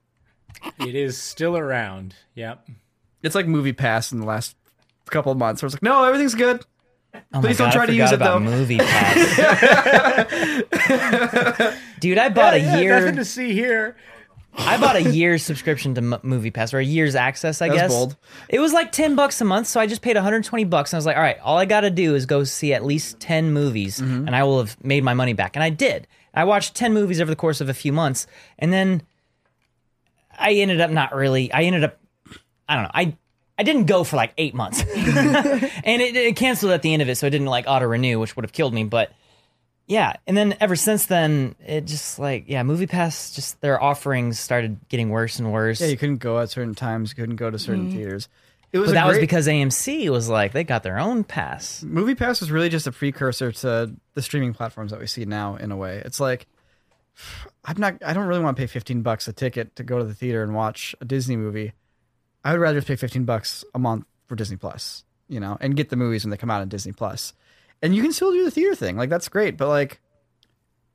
[0.79, 2.15] It is still around.
[2.35, 2.69] Yep.
[3.23, 4.55] It's like Movie Pass in the last
[5.07, 5.61] couple of months.
[5.63, 6.65] Where it's like, no, everything's good.
[7.33, 8.51] Oh Please my don't try I to use it, about though.
[8.51, 9.17] Movie Pass.
[12.01, 13.01] Dude, I bought a Yeah, year.
[13.01, 13.97] Nothing to see here.
[14.59, 17.81] I bought a year's subscription to M- Movie Pass or a year's access, I That's
[17.81, 17.91] guess.
[17.93, 18.17] bold.
[18.49, 20.99] It was like 10 bucks a month, so I just paid 120 bucks and I
[20.99, 23.53] was like, "All right, all I got to do is go see at least 10
[23.53, 24.27] movies Mm-hmm.
[24.27, 26.07] and I will have made my money back." And I did.
[26.35, 28.27] I watched 10 movies over the course of a few months,
[28.59, 29.03] and then
[30.39, 31.99] I ended up not really I ended up
[32.69, 32.91] I don't know.
[32.95, 33.17] I
[33.59, 34.81] I didn't go for like 8 months.
[34.97, 38.19] and it, it canceled at the end of it, so it didn't like auto renew,
[38.19, 39.13] which would have killed me, but
[39.87, 44.39] yeah, and then ever since then, it just like yeah, Movie Pass just their offerings
[44.39, 45.81] started getting worse and worse.
[45.81, 47.11] Yeah, you couldn't go at certain times.
[47.11, 47.97] You couldn't go to certain mm-hmm.
[47.97, 48.29] theaters.
[48.73, 51.83] It was but a that was because AMC was like they got their own pass.
[51.85, 55.55] Movie Pass was really just a precursor to the streaming platforms that we see now.
[55.57, 56.47] In a way, it's like
[57.65, 58.03] I'm not.
[58.05, 60.43] I don't really want to pay 15 bucks a ticket to go to the theater
[60.43, 61.73] and watch a Disney movie.
[62.45, 65.77] I would rather just pay 15 bucks a month for Disney Plus, you know, and
[65.77, 67.33] get the movies when they come out on Disney Plus.
[67.83, 69.57] And you can still do the theater thing, like that's great.
[69.57, 70.01] But like,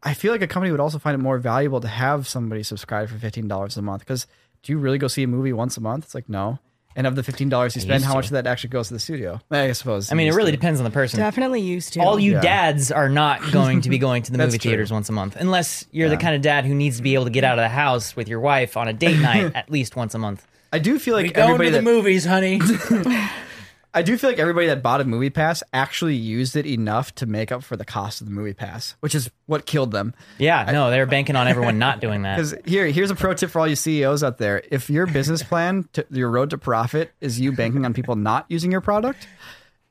[0.04, 3.10] I feel like a company would also find it more valuable to have somebody subscribe
[3.10, 4.00] for 15 dollars a month.
[4.02, 4.26] Because
[4.64, 6.06] do you really go see a movie once a month?
[6.06, 6.60] It's like no.
[6.94, 9.00] And of the 15 dollars you spend, how much of that actually goes to the
[9.00, 9.40] studio?
[9.50, 10.12] I suppose.
[10.12, 10.58] I mean, it really to.
[10.58, 11.20] depends on the person.
[11.22, 12.02] Definitely used to.
[12.02, 12.42] All you Yeah.
[12.42, 14.72] dads are not going to be going to the That's movie true.
[14.72, 17.24] theaters once a month, unless you're the kind of dad who needs to be able
[17.26, 19.96] to get out of the house with your wife on a date night at least
[19.96, 20.46] once a month.
[20.74, 22.60] I do feel like We going everybody to the movies, honey.
[23.94, 27.26] I do feel like everybody that bought a movie pass actually used it enough to
[27.26, 30.14] make up for the cost of the movie pass, which is what killed them.
[30.38, 32.32] Yeah, no, they were banking on everyone not doing that.
[32.42, 35.44] Because here, here's a pro tip for all you CEOs out there: if your business
[35.44, 39.28] plan, to, your road to profit, is you banking on people not using your product,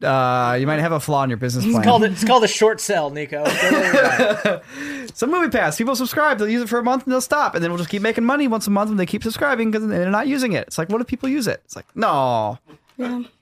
[0.02, 1.76] uh, you might have a flaw in your business plan.
[1.76, 3.44] It's called, it's called a short sell, Nico.
[3.44, 5.14] Don't worry about it.
[5.14, 7.62] Some movie pass, people subscribe, they'll use it for a month and they'll stop, and
[7.62, 10.10] then we'll just keep making money once a month when they keep subscribing because they're
[10.10, 10.66] not using it.
[10.68, 11.60] It's like, what if people use it?
[11.64, 12.58] It's like, no,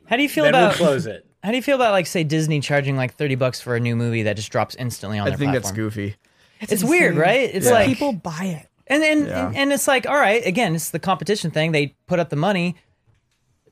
[0.09, 1.25] How do you feel then we'll about close it.
[1.45, 3.95] How do you feel about like say Disney charging like 30 bucks for a new
[3.95, 5.87] movie that just drops instantly on I their think that's platform?
[5.89, 6.17] goofy.
[6.61, 7.49] It's, weird, right?
[7.55, 7.73] It's Yeah.
[7.73, 8.67] like people buy it.
[8.89, 9.47] And and, Yeah.
[9.49, 11.73] and and it's like, all right, again, it's the competition thing.
[11.73, 12.75] They put up the money.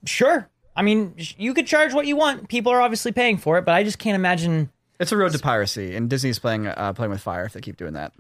[0.05, 0.49] Sure.
[0.77, 2.49] I mean, sh- you could charge what you want.
[2.49, 4.71] People are obviously paying for it, but I just can't imagine.
[5.01, 7.77] It's a road to piracy, and Disney's playing uh, playing with fire if they keep
[7.77, 8.13] doing that.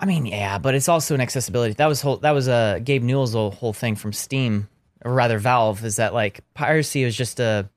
[0.00, 1.74] I mean, yeah, but it's also an accessibility.
[1.74, 2.16] That was whole.
[2.16, 4.68] That was uh, Gabe Newell's whole, whole thing from Steam,
[5.04, 7.68] or rather Valve, is that like piracy is just a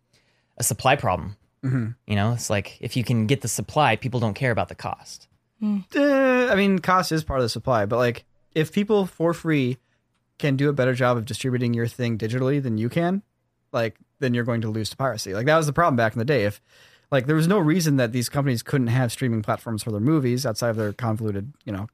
[0.57, 1.35] a supply problem.
[1.63, 1.87] Mm-hmm.
[2.07, 4.75] You know, it's like if you can get the supply, people don't care about the
[4.75, 5.27] cost.
[5.61, 9.77] Uh, I mean, cost is part of the supply, but like if people for free
[10.37, 13.23] can do a better job of distributing your thing digitally than you can,
[13.71, 15.33] like then you're going to lose to piracy.
[15.33, 16.45] Like that was the problem back in the day.
[16.45, 16.61] If
[17.11, 20.45] like there was no reason that these companies couldn't have streaming platforms for their movies
[20.45, 21.87] outside of their convoluted, you know,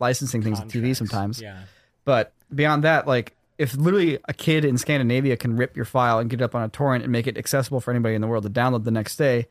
[0.00, 1.40] licensing things on TV sometimes.
[1.40, 1.62] Yeah.
[2.04, 6.28] But beyond that, like if literally a kid in Scandinavia can rip your file and
[6.28, 8.44] get it up on a torrent and make it accessible for anybody in the world
[8.44, 9.46] to download the next day,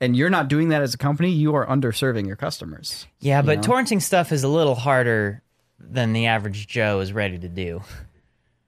[0.00, 3.06] and you're not doing that as a company, you are underserving your customers.
[3.20, 3.72] Yeah, but know?
[3.72, 5.42] torrenting stuff is a little harder
[5.78, 7.82] than the average Joe is ready to do.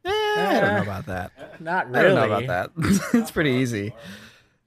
[0.05, 1.61] Eh, I don't know about that.
[1.61, 1.99] Not really.
[1.99, 2.47] I don't know about
[2.77, 3.11] that.
[3.15, 3.95] it's pretty easy.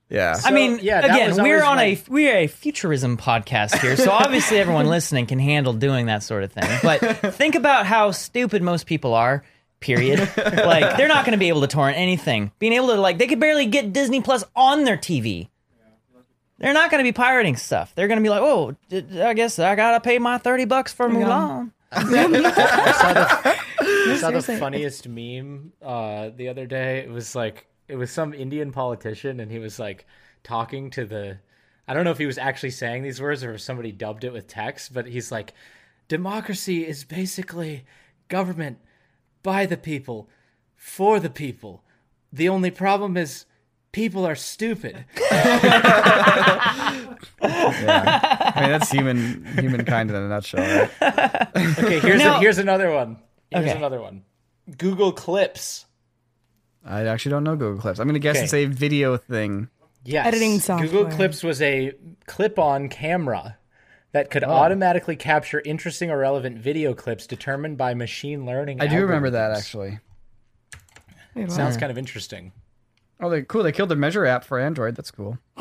[0.08, 0.38] Yeah.
[0.42, 4.58] I mean, yeah, again, we're on my- a we're a futurism podcast here, so obviously
[4.58, 6.68] everyone listening can handle doing that sort of thing.
[6.82, 9.44] But think about how stupid most people are.
[9.80, 10.18] Period.
[10.36, 12.50] like they're not going to be able to torrent anything.
[12.58, 15.48] Being able to like they could barely get Disney Plus on their TV.
[16.58, 17.92] They're not going to be pirating stuff.
[17.94, 20.92] They're going to be like, oh, d- I guess I gotta pay my thirty bucks
[20.92, 21.70] for Mulan.
[21.92, 22.02] I
[22.92, 24.56] saw the Seriously.
[24.58, 26.98] funniest meme uh, the other day.
[26.98, 30.06] It was like it was some Indian politician, and he was like
[30.42, 31.38] talking to the.
[31.86, 34.32] I don't know if he was actually saying these words or if somebody dubbed it
[34.32, 35.54] with text, but he's like,
[36.08, 37.84] "Democracy is basically
[38.28, 38.78] government
[39.42, 40.28] by the people,
[40.76, 41.82] for the people.
[42.32, 43.44] The only problem is."
[43.90, 45.06] People are stupid.
[45.30, 47.18] yeah.
[47.40, 50.60] I mean, that's human humankind in a nutshell,
[51.00, 51.48] right?
[51.78, 53.18] Okay, here's Now- a, here's another one.
[53.50, 53.76] Here's Okay.
[53.76, 54.24] another one.
[54.76, 55.86] Google Clips.
[56.84, 57.98] I actually don't know Google Clips.
[57.98, 58.44] I'm going to guess Okay.
[58.44, 59.68] it's a video thing.
[60.04, 60.26] Yes.
[60.26, 60.88] Editing software.
[60.88, 61.16] Google.
[61.16, 61.92] Clips was a
[62.26, 63.57] clip-on camera
[64.12, 64.28] that Oh.
[64.30, 68.80] could automatically capture interesting or relevant video clips determined by machine learning.
[68.80, 69.98] I do remember that actually.
[71.34, 71.52] Wait, what?
[71.52, 72.52] Sounds kind of interesting.
[73.20, 73.62] Oh, they cool.
[73.62, 74.94] They killed the Measure app for Android.
[74.96, 75.38] That's cool.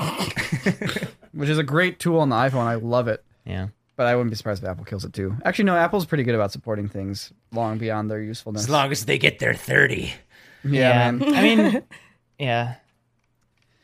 [1.33, 2.65] Which is a great tool on the iPhone.
[2.65, 3.23] I love it.
[3.45, 3.67] Yeah.
[3.95, 5.35] But I wouldn't be surprised if Apple kills it too.
[5.43, 5.75] Actually, no.
[5.75, 8.63] Apple's pretty good about supporting things long beyond their usefulness.
[8.63, 10.13] As long as they get their 30.
[10.63, 11.23] yeah, man.
[11.35, 11.83] I mean,
[12.39, 12.75] yeah.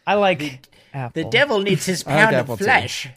[0.06, 1.24] I like Apple.
[1.24, 3.10] The devil needs his I like pound Apple of too.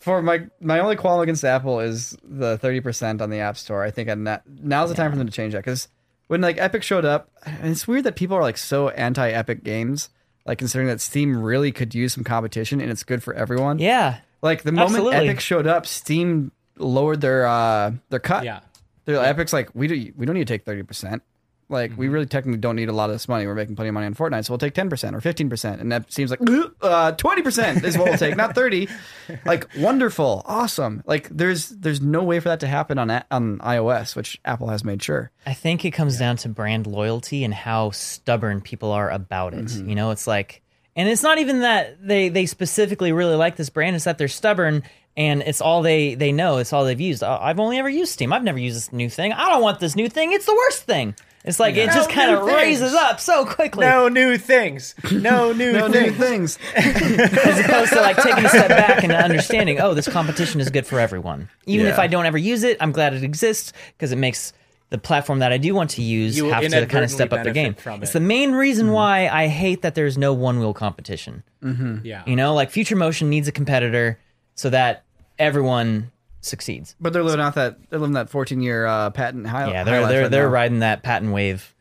[0.00, 3.82] For my my only qualm against Apple is the thirty percent on the App Store.
[3.82, 5.88] I think not, now's the time for them to change that because
[6.28, 9.64] when like Epic showed up, and it's weird that people are like so anti Epic
[9.64, 10.10] games.
[10.46, 13.78] Like considering that Steam really could use some competition and it's good for everyone.
[13.78, 14.18] Yeah.
[14.42, 15.28] Like the moment Absolutely.
[15.28, 18.44] Epic showed up, Steam lowered their uh their cut.
[18.44, 18.60] Yeah.
[19.06, 21.22] They're Epic's like we do we don't need to take thirty percent.
[21.68, 22.00] Like Mm-hmm.
[22.00, 23.46] we really technically don't need a lot of this money.
[23.46, 25.80] We're making plenty of money on Fortnite, so we'll take ten percent or fifteen percent.
[25.80, 26.40] And that seems like
[26.82, 28.88] uh twenty percent is what we'll take, not thirty.
[29.46, 31.02] Like wonderful, awesome.
[31.06, 34.68] Like there's there's no way for that to happen on a- on iOS, which Apple
[34.68, 35.30] has made sure.
[35.46, 39.64] I think it comes down to brand loyalty and how stubborn people are about it.
[39.66, 39.88] Mm-hmm.
[39.88, 40.60] You know, it's like,
[40.94, 44.28] and it's not even that they they specifically really like this brand; it's that they're
[44.28, 44.82] stubborn
[45.16, 46.58] and it's all they they know.
[46.58, 47.22] It's all they've used.
[47.22, 48.32] "Oh, I've only ever used Steam.
[48.32, 49.32] I've never used this new thing.
[49.32, 50.32] I don't want this new thing.
[50.32, 51.14] It's the worst thing.
[51.44, 53.84] It's like it just No kind of raises up so quickly.
[53.84, 54.94] No new things.
[55.12, 56.56] No new No new things.
[56.56, 56.58] things.
[56.74, 60.86] as opposed to like taking a step back and understanding, oh, this competition is good
[60.86, 61.50] for everyone.
[61.66, 64.54] Even if I don't ever use it, I'm glad it exists because it makes
[64.90, 67.42] the platform that I do want to use You have to kind of step up
[67.44, 67.72] their game.
[67.72, 68.94] benefit from It's the main reason Mm-hmm.
[68.94, 71.42] why I hate that there's no one wheel competition.
[71.62, 72.22] Yeah.
[72.26, 74.18] You know, like Future Motion needs a competitor
[74.54, 75.04] so that
[75.38, 76.10] everyone
[76.44, 76.94] succeeds.
[77.00, 79.70] But they're living out that they're living that fourteen year uh, patent high.
[79.70, 80.52] Yeah, they're high life they're right they're now.
[80.52, 81.74] riding that patent wave.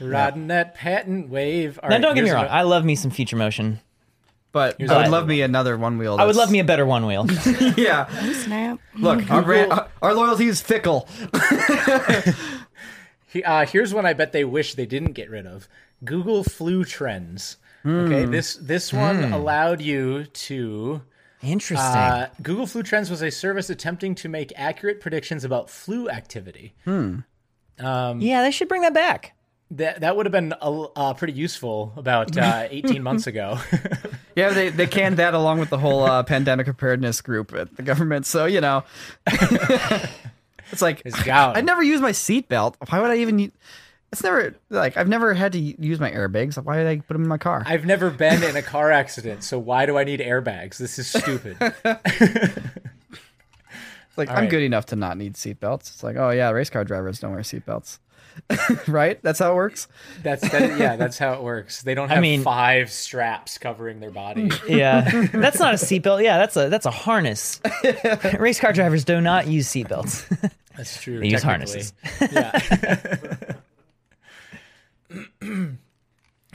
[0.00, 1.78] Riding that patent wave.
[1.82, 2.46] All now, right, don't get me wrong.
[2.46, 3.80] a- I love me some Future Motion.
[4.52, 6.16] But Here's I would love me another one wheel.
[6.18, 7.26] I would love me a better one wheel.
[7.76, 8.06] Yeah.
[8.32, 8.78] Snap.
[8.96, 11.08] Look, our, brand, our, our loyalty is fickle.
[13.44, 15.68] Uh, here's one I bet they wish they didn't get rid of.
[16.04, 17.56] Google Flu Trends.
[17.82, 18.04] Hmm.
[18.06, 21.02] Okay, this this one allowed you to.
[21.44, 21.86] Interesting.
[21.86, 26.74] Uh, Google Flu Trends was a service attempting to make accurate predictions about flu activity.
[26.84, 27.20] Hmm.
[28.20, 29.32] yeah, they should bring that back.
[29.70, 33.58] That that would have been uh, uh, pretty useful about uh, 18 months ago.
[34.36, 37.84] Yeah, they, they canned that along with the whole uh, pandemic preparedness group at the
[37.84, 38.26] government.
[38.26, 38.82] So, you know,
[39.28, 41.02] it's like.
[41.28, 42.74] I never use my seatbelt.
[42.88, 43.52] Why would I even use
[44.14, 46.62] It's never, like, I've never had to use my airbags.
[46.62, 47.64] Why did I put them in my car?
[47.66, 50.78] I've never been in a car accident, so why do I need airbags?
[50.78, 51.56] This is stupid.
[54.14, 54.50] It's like, I'm right.
[54.50, 55.92] good enough to not need seatbelts.
[55.92, 57.98] It's like, oh, yeah, race car drivers don't wear seatbelts.
[58.88, 59.20] right?
[59.24, 59.88] That's how it works.
[60.22, 61.82] That's that, yeah, that's how it works.
[61.82, 64.52] They don't have mean- five straps covering their body.
[64.68, 66.22] Yeah, that's not a seatbelt.
[66.22, 67.60] Yeah, that's a that's a harness.
[68.38, 70.50] Race car drivers do not use seatbelts.
[70.76, 71.18] That's true.
[71.18, 71.92] They use harnesses.
[72.20, 72.52] Yeah.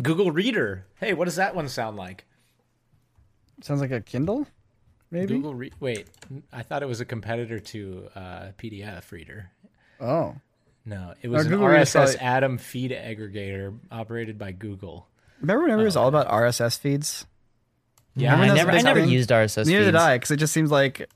[0.01, 0.86] Google Reader.
[0.99, 2.26] Hey, what does that one sound like?
[3.62, 4.47] Sounds like a Kindle,
[5.12, 5.34] maybe?
[5.36, 6.07] Google Re- Wait,
[6.53, 8.20] I thought it was a competitor to uh,
[8.57, 9.49] PDF Reader.
[9.99, 10.36] Oh.
[10.86, 15.07] No, it was Or an Google RSS probably- Atom feed aggregator operated by Google.
[15.41, 17.26] Remember whenever it was all about RSS feeds?
[18.16, 19.86] Yeah, I never I never used RSS Neither feeds.
[19.88, 21.10] did I, because it just seems like,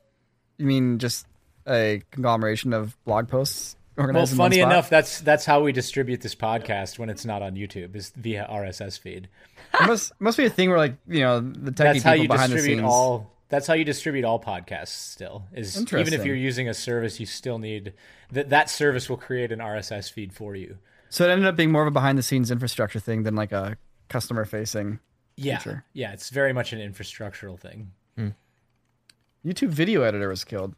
[0.57, 1.25] you mean, just
[1.67, 5.71] a conglomeration of blog posts Well, organized in one funny enough, that's that's how we
[5.71, 9.29] distribute this podcast when it's not on YouTube is via RSS feed.
[9.79, 12.15] it must must be a thing where like you know the techie That's people how
[12.15, 12.91] you behind the distribute scenes.
[12.91, 13.31] all.
[13.49, 14.87] That's how you distribute all podcasts.
[14.87, 17.93] Still, is even if you're using a service, you still need
[18.31, 18.49] that.
[18.49, 20.77] That service will create an RSS feed for you.
[21.09, 23.51] So it ended up being more of a behind the scenes infrastructure thing than like
[23.51, 23.77] a
[24.09, 24.99] customer facing.
[25.35, 25.85] Yeah, Feature.
[25.93, 27.91] yeah, it's very much an infrastructural thing.
[28.17, 28.29] Hmm.
[29.45, 30.75] YouTube video editor was killed.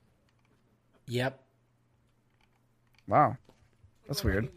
[1.07, 1.39] Yep.
[3.07, 3.37] Wow,
[4.07, 4.49] that's weird.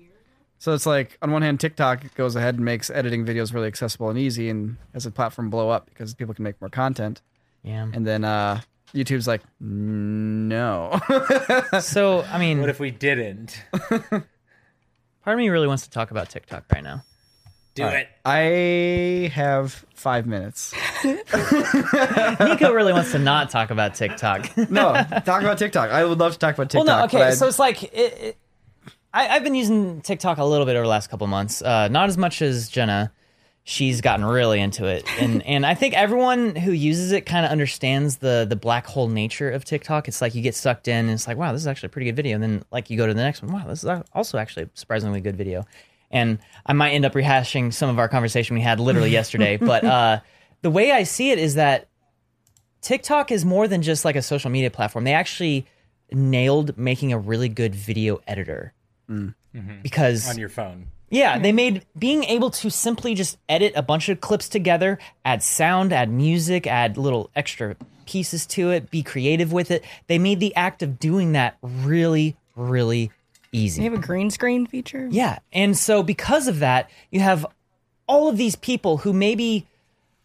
[0.58, 4.10] So it's like on one hand, TikTok goes ahead and makes editing videos really accessible
[4.10, 7.22] and easy, and has a platform blow up because people can make more content.
[7.62, 7.88] Yeah.
[7.92, 8.60] And then uh,
[8.94, 10.98] YouTube's like, no.
[11.80, 14.26] So I mean, What if we didn't part
[15.26, 17.02] of me really wants to talk about TikTok right now.
[17.78, 18.08] Do it?
[18.24, 20.74] I have five minutes.
[21.04, 24.50] Nico really wants to not talk about TikTok.
[24.70, 24.92] No,
[25.24, 25.90] talk about TikTok.
[25.90, 26.86] I would love to talk about TikTok.
[26.86, 27.20] well, TikTok.
[27.20, 27.34] no, okay.
[27.34, 28.36] So it's like it, it,
[29.14, 31.62] I, I've been using TikTok a little bit over the last couple months.
[31.62, 33.12] Uh, not as much as Jenna.
[33.64, 37.52] She's gotten really into it, and and I think everyone who uses it kind of
[37.52, 40.08] understands the the black hole nature of TikTok.
[40.08, 42.06] It's like you get sucked in, and it's like, wow, this is actually a pretty
[42.06, 44.38] good video, and then like you go to the next one, wow, this is also
[44.38, 45.66] actually a surprisingly good video.
[46.10, 49.84] And I might end up rehashing some of our conversation we had literally yesterday, but
[49.84, 50.20] uh,
[50.62, 51.88] the way I see it is that
[52.80, 55.04] TikTok is more than just like a social media platform.
[55.04, 55.66] They actually
[56.12, 58.72] nailed making a really good video editor.
[59.10, 59.34] Mm.
[59.54, 59.80] Mm-hmm.
[59.82, 60.88] Because on your phone.
[61.10, 61.56] yeah, they mm-hmm.
[61.56, 66.10] made being able to simply just edit a bunch of clips together, add sound, add
[66.10, 69.84] music, add little extra pieces to it, be creative with it.
[70.06, 73.10] They made the act of doing that really, really
[73.52, 73.80] easy.
[73.80, 75.08] They have a green screen feature.
[75.10, 75.38] Yeah.
[75.52, 77.46] And so because of that, you have
[78.06, 79.66] all of these people who maybe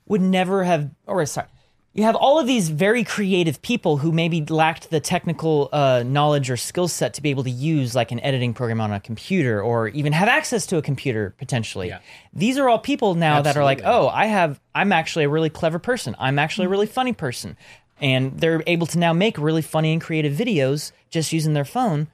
[0.08, 1.48] would never have or sorry,
[1.94, 6.50] you have all of these very creative people who maybe lacked the technical uh, knowledge
[6.50, 9.62] or skill set to be able to use like an editing program on a computer
[9.62, 11.90] or even have access to a computer potentially.
[11.90, 12.00] Yeah.
[12.34, 15.52] These are all people now that are like, oh, I have, I'm actually a really
[15.52, 16.16] clever person.
[16.18, 17.58] I'm actually a really funny person.
[18.02, 22.08] And they're able to now make really funny and creative videos just using their phone.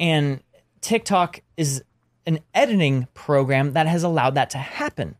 [0.00, 0.40] And
[0.80, 1.82] TikTok is
[2.26, 5.16] an editing program that has allowed that to happen.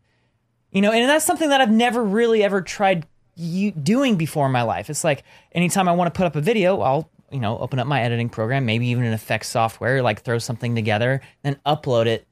[0.71, 4.51] You know, and that's something that I've never really ever tried you doing before in
[4.51, 4.89] my life.
[4.89, 7.87] It's like anytime I want to put up a video, I'll you know open up
[7.87, 12.27] my editing program, maybe even an effects software, like throw something together, then upload it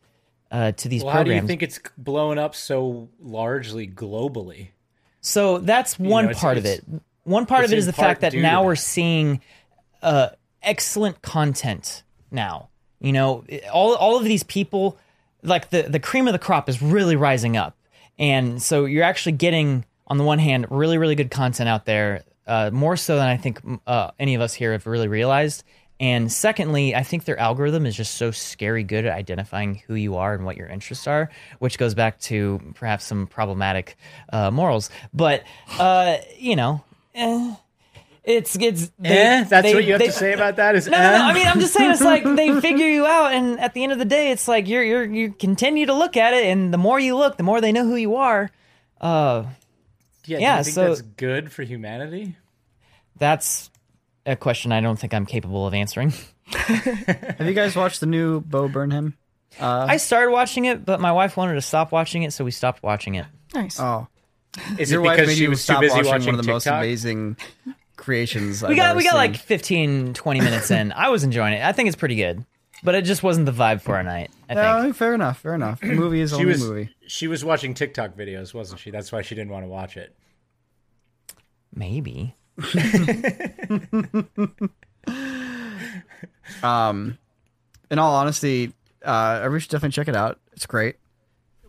[0.51, 4.69] uh, to these Well, how do you think it's blowing up so largely globally?
[5.21, 6.86] So that's one know, part of it.
[7.23, 9.41] One part of it is the fact that now to we're seeing
[10.01, 10.30] uh,
[10.61, 12.69] excellent content now.
[13.00, 14.98] You know, all all of these people,
[15.43, 17.78] like the the cream of the crop, is really rising up,
[18.18, 22.24] and so you're actually getting, on the one hand, really really good content out there,
[22.48, 25.64] uh, more so than I think uh, any of us here have really realized.
[26.00, 30.16] And secondly, I think their algorithm is just so scary good at identifying who you
[30.18, 33.98] are and what your interests are, which goes back to perhaps some problematic
[34.32, 34.91] uh, morals.
[35.14, 35.43] But
[35.80, 36.84] uh, you know,
[37.16, 37.56] eh,
[38.28, 40.75] it's it's they- eh, that's they- what you have they- to say about that.
[40.75, 41.15] Is no, no, no.
[41.15, 41.19] eh?
[41.21, 43.91] I mean, I'm just saying, it's like they figure you out, and at the end
[43.93, 46.78] of the day, it's like you're you're you continue to look at it, and the
[46.78, 48.51] more you look, the more they know who you are.
[49.01, 49.45] Uh,
[50.25, 52.36] yeah, yeah, do you think so- that's good for humanity?
[53.19, 53.71] that's
[54.28, 56.13] a question I don't think I'm capable of answering.
[56.53, 59.17] Have you guys watched the new Bo Burnham?
[59.59, 62.84] I started watching it, but my wife wanted to stop watching it, so we stopped
[62.84, 63.25] watching it.
[63.55, 63.80] Nice.
[63.80, 64.07] Oh,
[64.78, 66.51] Is your it because made she was too stop busy watching watching one of the
[66.51, 67.38] most amazing
[67.98, 68.64] creations.
[68.64, 70.91] We got we got like 15, 20 minutes in.
[70.93, 71.64] I was enjoying it.
[71.64, 72.45] I think it's pretty good,
[72.84, 74.32] but it just wasn't the vibe for a night.
[74.50, 74.86] I think.
[74.88, 75.39] No, fair enough.
[75.39, 75.82] Fair enough.
[75.82, 76.89] The movie is She only was movie.
[77.08, 78.91] she was watching TikTok videos, wasn't she?
[78.91, 80.16] That's why she didn't want to watch it.
[81.74, 82.36] Maybe.
[86.64, 87.18] Um,
[87.91, 88.74] in all honesty,
[89.04, 90.39] uh, everybody should definitely check it out.
[90.54, 90.95] It's great.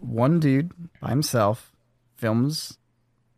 [0.00, 1.72] One dude by himself
[2.16, 2.78] films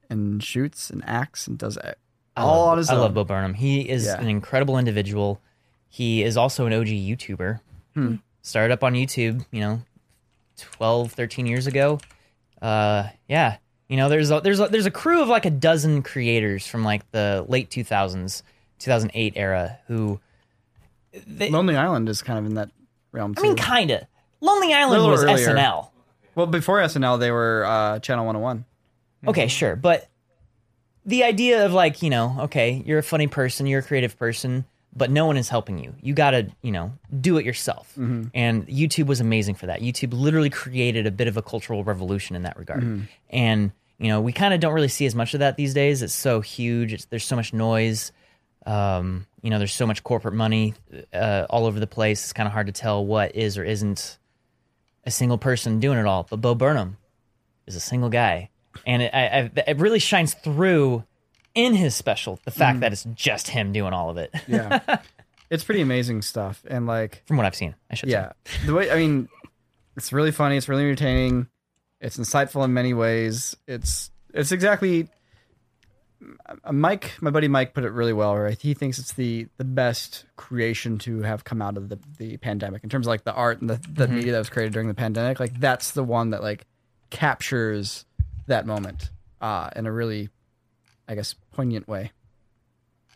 [0.09, 1.99] and shoots and acts and does it
[2.37, 3.01] I all love, on his I own.
[3.01, 3.55] love Bo Burnham.
[3.55, 4.21] He is Yeah.
[4.21, 5.41] an incredible individual.
[5.89, 7.61] He is also an OG YouTuber.
[7.95, 8.15] Hmm.
[8.43, 9.83] Started up on YouTube, you know,
[10.59, 11.99] 12, 13 years ago.
[12.63, 13.57] Uh, yeah.
[13.89, 16.85] You know, there's a, there's a, there's a crew of like a dozen creators from
[16.85, 18.43] like the late 2000s,
[18.79, 20.21] 2008 era who
[21.27, 22.71] they, Lonely Island is kind of in that
[23.13, 23.41] realm too.
[23.43, 24.03] I mean, kind of.
[24.41, 25.49] Lonely Island Little was earlier.
[25.49, 25.89] SNL.
[26.35, 28.65] well, before SNL, they were uh, Channel 101.
[29.29, 30.09] Okay, sure, but
[31.05, 34.65] the idea of like, you know, okay, you're a funny person, you're a creative person,
[34.95, 35.95] but no one is helping you.
[36.03, 37.93] You got to, you know, do it yourself.
[38.35, 39.81] And YouTube was amazing for that.
[39.81, 43.09] YouTube literally created a bit of a cultural revolution in that regard.
[43.31, 46.03] And, you know, we kind of don't really see as much of that these days.
[46.03, 46.93] It's so huge.
[46.93, 48.13] It's, there's so much noise.
[48.67, 50.75] Um, you know, there's so much corporate money
[51.15, 52.25] uh, all over the place.
[52.25, 54.19] It's kind of hard to tell what is or isn't
[55.07, 56.27] a single person doing it all.
[56.29, 56.97] But Bo Burnham
[57.67, 58.51] is a single guy,
[58.87, 61.05] and it, I, I, it really shines through
[61.55, 64.33] in his special the fact that it's just him doing all of it.
[64.47, 64.99] Yeah,
[65.51, 66.63] it's pretty amazing stuff.
[66.69, 68.67] And like, From what I've seen, I should yeah, say.
[68.67, 69.29] the way I mean,
[69.97, 70.57] it's really funny.
[70.57, 71.49] It's really entertaining.
[72.01, 73.57] It's insightful in many ways.
[73.67, 75.09] It's it's exactly.
[76.65, 78.37] uh, Mike, my buddy Mike, put it really well.
[78.39, 82.37] Right, he thinks it's the the best creation to have come out of the the
[82.39, 84.89] pandemic in terms of like the art and the, the media that was created during
[84.89, 85.41] the pandemic.
[85.41, 86.65] Like that's the one that like
[87.11, 88.05] captures
[88.51, 90.29] that moment uh, in a really,
[91.09, 92.13] I guess, poignant way.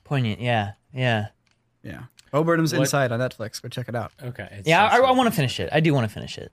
[0.03, 1.29] Poignant, yeah, yeah,
[1.83, 2.05] Yeah.
[2.33, 3.63] Bo Burnham's What- Inside on Netflix.
[3.63, 4.11] Go check it out.
[4.21, 4.49] Okay.
[4.51, 4.85] it's yeah.
[4.87, 5.69] I, just- I want to finish it.
[5.73, 6.51] I do want to finish it.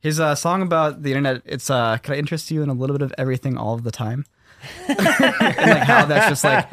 [0.00, 2.96] His uh, song about the internet, it's uh, can I interest you in a little
[2.98, 4.24] bit of everything all of the time?
[4.88, 6.68] and like how that's just like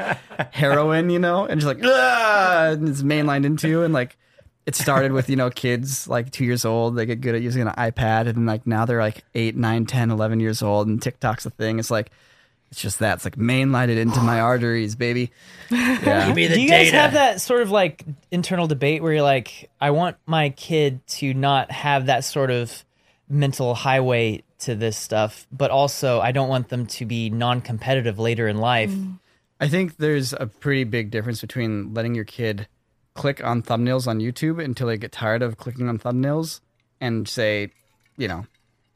[0.53, 4.17] heroin, you know, and just like "Ah," and it's mainlined into you, and like
[4.65, 7.61] it started with you know kids like two years old, they get good at using
[7.61, 11.45] an iPad, and like now they're like eight, nine, 10, 11 years old, and TikTok's
[11.45, 11.79] a thing.
[11.79, 12.11] It's like
[12.71, 15.31] it's just that it's like mainlined it into my arteries, baby.
[15.69, 19.13] Yeah, Give me the do you guys have that sort of like internal debate where
[19.13, 22.83] you're like, I want my kid to not have that sort of
[23.29, 28.47] mental highway to this stuff, but also I don't want them to be non-competitive later
[28.47, 28.93] in life.
[29.59, 32.67] I think there's a pretty big difference between letting your kid
[33.13, 36.61] click on thumbnails on YouTube until they get tired of clicking on thumbnails
[36.99, 37.69] and say,
[38.17, 38.45] you know,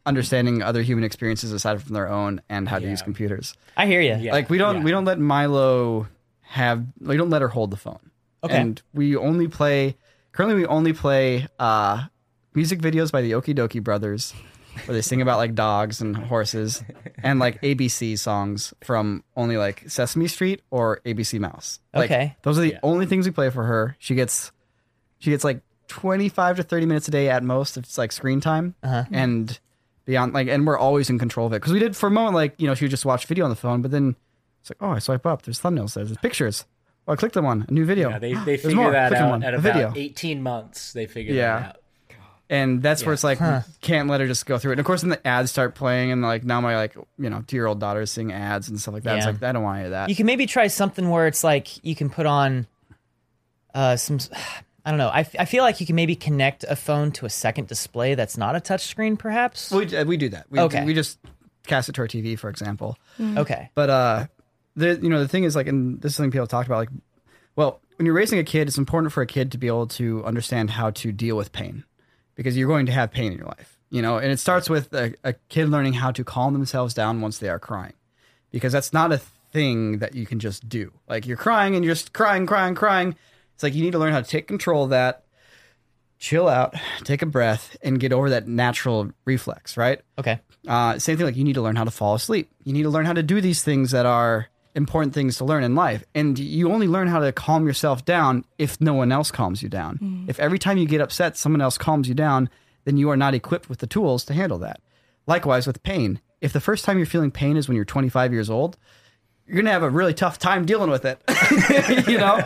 [0.06, 3.54] understanding other human experiences aside from their own and how to use computers.
[3.76, 4.16] I hear you.
[4.16, 4.32] Yeah.
[4.32, 4.84] Like we don't yeah.
[4.84, 6.08] we don't let Milo
[6.42, 8.12] have we don't let her hold the phone.
[8.44, 8.56] Okay.
[8.56, 9.98] And we only play
[10.32, 12.06] currently we only play uh
[12.54, 14.34] music videos by the Okee Dokee brothers
[14.86, 16.84] where they sing about like dogs and horses,
[17.24, 21.80] and like ABC songs from only like Sesame Street or ABC Mouse.
[21.94, 22.36] Like, Okay.
[22.44, 23.96] those are the only things we play for her.
[24.00, 24.52] She gets
[25.20, 28.40] she gets like 25 to 30 minutes a day at most if it's like screen
[28.42, 29.06] time Uh-huh.
[29.12, 29.58] and
[30.06, 32.36] beyond like and we're always in control of it because we did for a moment
[32.36, 34.16] like you know she would just watch video on the phone but then
[34.62, 36.66] it's like oh i swipe up there's thumbnails there, there's pictures
[37.08, 38.92] oh i clicked them on a new video Yeah, they they There's figure more.
[38.92, 39.44] that Click on out one.
[39.44, 39.94] at A about video.
[39.96, 40.94] 18 months.
[40.94, 41.60] They figure Yeah.
[41.60, 41.78] that out.
[42.50, 43.40] And that's where it's like
[43.82, 46.12] can't let her just go through it and of course then the ads start playing
[46.12, 48.80] and like now my like you know two year old daughter is seeing ads and
[48.80, 49.32] stuff like that it's Yeah.
[49.34, 51.84] like i don't want any of that You can maybe try something where it's like
[51.84, 52.68] you can put on
[53.74, 54.20] uh, some.
[54.86, 55.10] I don't know.
[55.10, 58.16] I, f- I feel like you can maybe connect a phone to a second display
[58.16, 59.70] that's not a touch screen, perhaps.
[59.70, 60.86] we, we do that we, Okay.
[60.86, 61.20] we just
[61.66, 63.70] cast it to our tv for example Okay.
[63.76, 64.28] But uh,
[64.78, 66.78] the you know the thing is like, and this is something people talked about.
[66.78, 66.90] Like,
[67.58, 70.24] well, when you're raising a kid, it's important for a kid to be able to
[70.24, 71.84] understand how to deal with pain,
[72.38, 73.78] because you're going to have pain in your life.
[73.90, 77.20] You know, and it starts with a, a kid learning how to calm themselves down
[77.20, 77.94] once they are crying,
[78.52, 79.22] because that's not a
[79.52, 80.92] thing that you can just do.
[81.08, 83.16] Like you're crying and you're just crying, crying, crying.
[83.54, 85.24] It's like you need to learn how to take control of that,
[86.20, 86.76] chill out,
[87.06, 89.78] take a breath, and get over that natural reflex.
[89.78, 90.02] Right.
[90.20, 90.42] Okay.
[90.68, 92.52] Uh, same thing, like you need to learn how to fall asleep.
[92.66, 95.64] You need to learn how to do these things that are important things to learn
[95.64, 96.06] in life.
[96.16, 99.68] And you only learn how to calm yourself down if no one else calms you
[99.68, 99.98] down.
[99.98, 100.30] Mm.
[100.30, 102.50] If every time you get upset, someone else calms you down,
[102.86, 104.80] then you are not equipped with the tools to handle that.
[105.26, 106.22] Likewise with pain.
[106.40, 108.78] If the first time you're feeling pain is when you're 25 years old,
[109.48, 111.20] you're gonna have a really tough time dealing with it.
[112.08, 112.40] you know,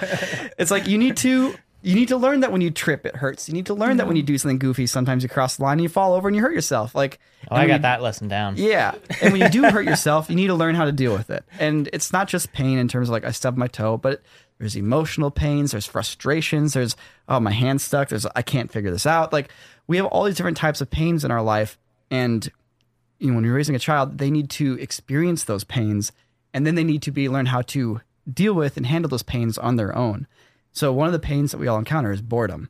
[0.58, 1.54] it's like you need to
[1.84, 3.48] you need to learn that when you trip, it hurts.
[3.48, 5.74] You need to learn that when you do something goofy, sometimes you cross the line
[5.74, 6.94] and you fall over and you hurt yourself.
[6.94, 7.20] Like,
[7.50, 8.56] Oh, I got you- that lesson down.
[8.58, 8.94] yeah.
[9.22, 11.44] And when you do hurt yourself, you need to learn how to deal with it.
[11.60, 14.22] And it's not just pain in terms of like I stubbed my toe, but
[14.60, 16.96] there's emotional pains, there's frustrations, there's
[17.28, 19.34] oh my hand's stuck, there's I can't figure this out.
[19.34, 19.50] Like
[19.88, 21.80] we have all these different types of pains in our life.
[22.12, 22.48] And
[23.18, 26.12] you know, when you're raising a child, they need to experience those pains
[26.54, 28.02] and then they need to be learn how to
[28.32, 30.28] deal with and handle those pains on their own.
[30.74, 32.70] So one of the pains that we all encounter is boredom.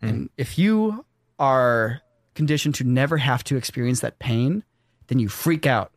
[0.00, 0.08] Hmm.
[0.08, 1.04] And if you
[1.38, 2.00] are
[2.34, 4.64] conditioned to never have to experience that pain,
[5.08, 5.92] then you freak out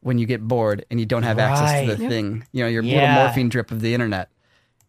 [0.00, 2.08] when you get bored and you don't have access to the Right.
[2.08, 2.94] thing, you know, your Yeah.
[2.94, 4.28] little morphine drip of the internet.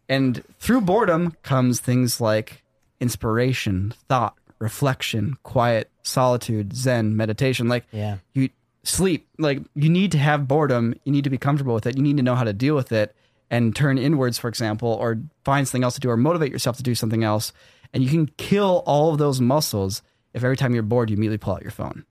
[0.08, 2.62] And through boredom comes things like
[3.00, 7.68] inspiration, thought, reflection, quiet, solitude, zen, meditation.
[7.68, 8.18] Like Yeah.
[8.32, 8.48] you
[8.84, 10.94] sleep, like you need to have boredom.
[11.04, 11.96] You need to be comfortable with it.
[11.96, 13.14] You need to know how to deal with it
[13.52, 16.82] and turn inwards, for example, or find something else to do or motivate yourself to
[16.82, 17.52] do something else.
[17.92, 20.02] And you can kill all of those muscles
[20.34, 22.04] if every time you're bored, you immediately pull out your phone.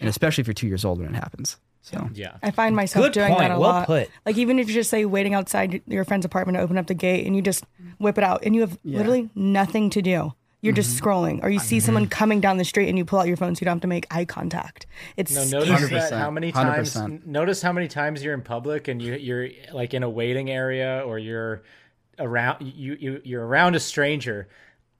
[0.00, 1.56] And especially if you're two years old when it happens.
[1.80, 2.36] So Yeah.
[2.42, 3.38] I find myself Good doing point.
[3.48, 3.86] that a Well lot.
[3.86, 4.10] put.
[4.26, 6.94] Like even if you just say waiting outside your friend's apartment to open up the
[6.94, 7.64] gate and you just
[7.98, 10.34] whip it out and you have literally nothing to do.
[10.60, 13.28] You're just scrolling, or you see someone coming down the street and you pull out
[13.28, 14.86] your phone so you don't have to make eye contact.
[15.16, 15.66] It's No, scary.
[15.68, 16.94] notice that how many times.
[16.94, 17.26] 100%.
[17.26, 21.02] Notice how many times you're in public and you you're like in a waiting area
[21.06, 21.62] or you're
[22.18, 24.48] around you you you're around a stranger.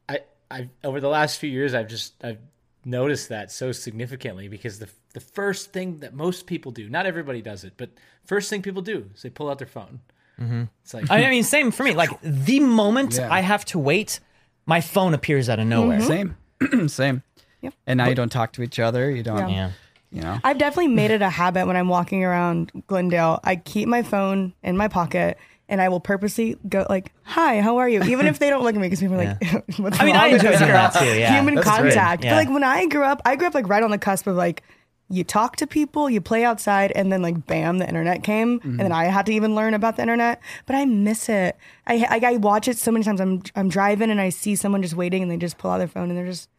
[0.09, 2.38] I I over the last few years I've just I've
[2.84, 7.42] noticed that so significantly because the the first thing that most people do, not everybody
[7.42, 7.90] does it, but
[8.24, 9.98] first thing people do is they pull out their phone.
[10.40, 10.64] Mm-hmm.
[10.84, 11.94] It's like I mean, same for me.
[11.94, 13.32] Like the moment Yeah.
[13.32, 14.20] I have to wait,
[14.68, 15.98] my phone appears out of nowhere.
[15.98, 16.86] Mm-hmm.
[16.86, 17.22] same, same.
[17.62, 17.74] Yep.
[17.88, 19.10] And now you don't talk to each other.
[19.10, 19.70] You don't, Yeah.
[20.12, 20.38] you know.
[20.44, 23.40] I've definitely made it a habit when I'm walking around Glendale.
[23.42, 25.38] I keep my phone in my pocket
[25.68, 28.74] and I will purposely go like, "Hi, how are you?" Even if they don't look
[28.74, 29.42] at me because people are like,
[29.78, 31.34] "What's I mean, wrong I with enjoy this doing girl?" that too, yeah.
[31.34, 31.92] Human That's great.
[31.94, 32.24] contact.
[32.24, 32.30] Yeah.
[32.30, 34.36] But like when I grew up, I grew up like right on the cusp of
[34.36, 34.62] like.
[35.11, 38.78] You talk to people, you play outside, and then like bam, the internet came, and
[38.78, 40.40] then I had to even learn about the internet.
[40.66, 41.56] But I miss it.
[41.86, 43.20] I, I I watch it so many times.
[43.20, 45.88] I'm I'm driving and I see someone just waiting, and they just pull out their
[45.88, 46.50] phone and they're just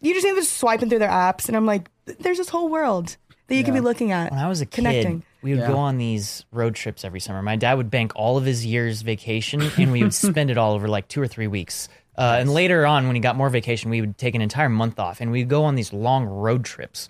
[0.00, 2.68] you just see them just swiping through their apps, and I'm like, there's this whole
[2.68, 3.16] world
[3.48, 4.30] that you could be looking at.
[4.30, 5.24] When I was a kid, connecting.
[5.42, 7.42] we would go on these road trips every summer.
[7.42, 10.74] My dad would bank all of his year's vacation, and we would spend it all
[10.74, 11.88] over like two or three weeks.
[12.16, 14.98] Uh, and later on, when he got more vacation, we would take an entire month
[14.98, 17.08] off, and we'd go on these long road trips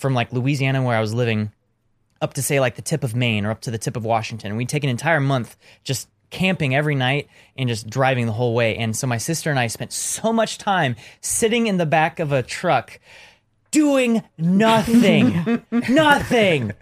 [0.00, 1.52] from like Louisiana, where I was living,
[2.20, 4.48] up to say like the tip of Maine or up to the tip of Washington.
[4.48, 8.54] And we'd take an entire month just camping every night and just driving the whole
[8.54, 8.76] way.
[8.76, 12.32] And so my sister and I spent so much time sitting in the back of
[12.32, 12.98] a truck
[13.70, 15.62] doing nothing.
[15.70, 16.72] nothing.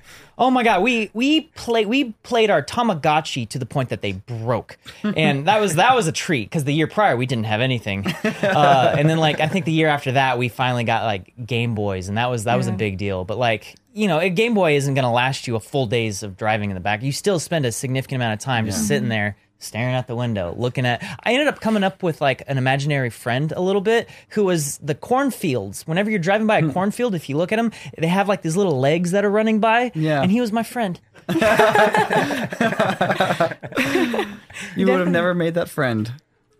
[0.40, 4.12] Oh my god, we we play we played our Tamagotchi to the point that they
[4.12, 7.60] broke, and that was that was a treat because the year prior we didn't have
[7.60, 11.32] anything, uh, and then like I think the year after that we finally got like
[11.44, 13.24] Game Boys, and that was that was a big deal.
[13.24, 16.22] But like you know, a Game Boy isn't going to last you a full days
[16.22, 17.02] of driving in the back.
[17.02, 20.54] You still spend a significant amount of time just sitting there staring out the window,
[20.56, 21.02] looking at.
[21.22, 24.78] I ended up coming up with like an imaginary friend a little bit who was
[24.78, 25.86] the cornfields.
[25.86, 26.70] Whenever you're driving by a hmm.
[26.70, 29.60] cornfield, if you look at them, they have like these little legs that are running
[29.60, 29.92] by.
[29.94, 30.22] Yeah.
[30.22, 31.00] And he was my friend.
[34.76, 36.10] You would have never made that friend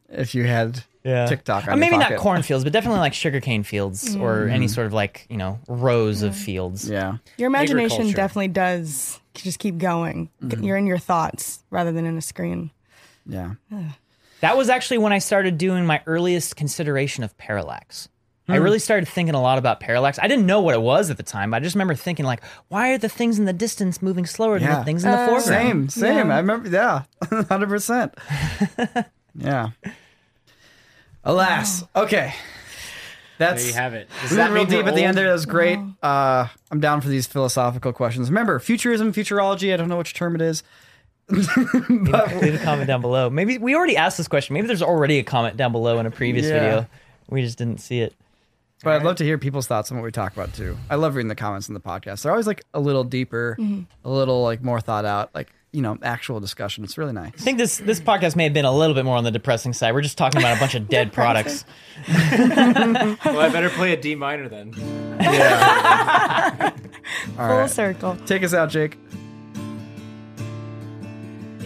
[0.09, 1.69] if you had TikTok.
[1.69, 4.21] Or On maybe your not cornfields, but definitely like sugarcane fields mm.
[4.21, 4.71] or any mm.
[4.71, 6.89] sort of like, you know, rows of fields.
[6.89, 7.19] Yeah.
[7.37, 10.31] Your imagination definitely does just keep going.
[10.43, 10.63] Mm-hmm.
[10.63, 12.71] You're in your thoughts rather than in a screen.
[13.29, 13.55] Yeah.
[14.41, 18.09] That was actually when I started doing my earliest consideration of parallax.
[18.51, 18.63] I Hmm.
[18.63, 20.19] really started thinking a lot about parallax.
[20.19, 22.43] I didn't know what it was at the time, but I just remember thinking like,
[22.69, 24.79] why are the things in the distance moving slower than Yeah.
[24.79, 25.43] the things in the foreground?
[25.45, 26.29] Same, same.
[26.29, 26.35] Yeah.
[26.35, 26.69] I remember.
[26.71, 27.03] Yeah,
[27.49, 28.15] hundred percent.
[29.35, 29.69] Yeah.
[31.25, 31.85] Alas.
[31.95, 32.33] Okay.
[33.39, 34.09] That's There you have it.
[34.23, 35.17] Does we that went real mean we're deep at the end old?
[35.19, 35.27] there.
[35.29, 35.79] That was great.
[36.03, 38.31] Uh, I'm down for these philosophical questions.
[38.31, 39.73] Remember, futurism, futurology.
[39.73, 40.63] I don't know which term it is.
[41.31, 43.29] Leave, leave a comment down below.
[43.31, 44.55] Maybe we already asked this question.
[44.55, 46.53] Maybe there's already a comment down below in a previous Yeah.
[46.61, 46.87] video.
[47.29, 48.15] We just didn't see it.
[48.83, 50.77] But I'd love to hear people's thoughts on what we talk about too.
[50.89, 52.23] I love reading the comments in the podcast.
[52.23, 53.83] They're always like a little deeper, mm-hmm.
[54.05, 56.83] a little like more thought out, like you know, actual discussion.
[56.85, 57.33] It's really nice.
[57.35, 59.73] I think this this podcast may have been a little bit more on the depressing
[59.73, 59.93] side.
[59.95, 61.65] We're just talking about a bunch of dead products.
[62.09, 64.73] Well, I better play a D minor then.
[65.21, 66.71] Yeah.
[67.37, 68.17] Full circle.
[68.27, 68.97] Take us out, Jake.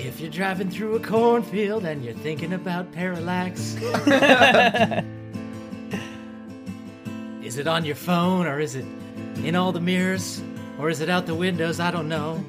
[0.05, 3.77] If you're driving through a cornfield and you're thinking about parallax,
[7.41, 8.85] is it on your phone or is it
[9.45, 10.43] in all the mirrors
[10.81, 11.79] or is it out the windows?
[11.79, 12.45] I don't know.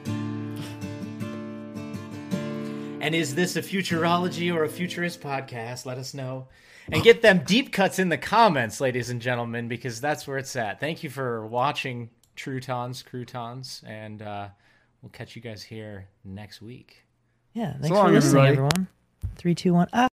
[3.01, 5.85] And is this a futurology or a futurist podcast?
[5.85, 6.47] Let us know.
[6.91, 10.55] And get them deep cuts in the comments, ladies and gentlemen, because that's where it's
[10.55, 10.79] at.
[10.79, 14.47] Thank you for watching Croutons, Croutons, and uh,
[15.03, 17.02] we'll catch you guys here next week.
[17.53, 18.51] Yeah, thanks long, for listening, everybody.
[18.51, 18.87] everyone.
[19.35, 19.87] Three, two, one.
[19.93, 20.09] Ah.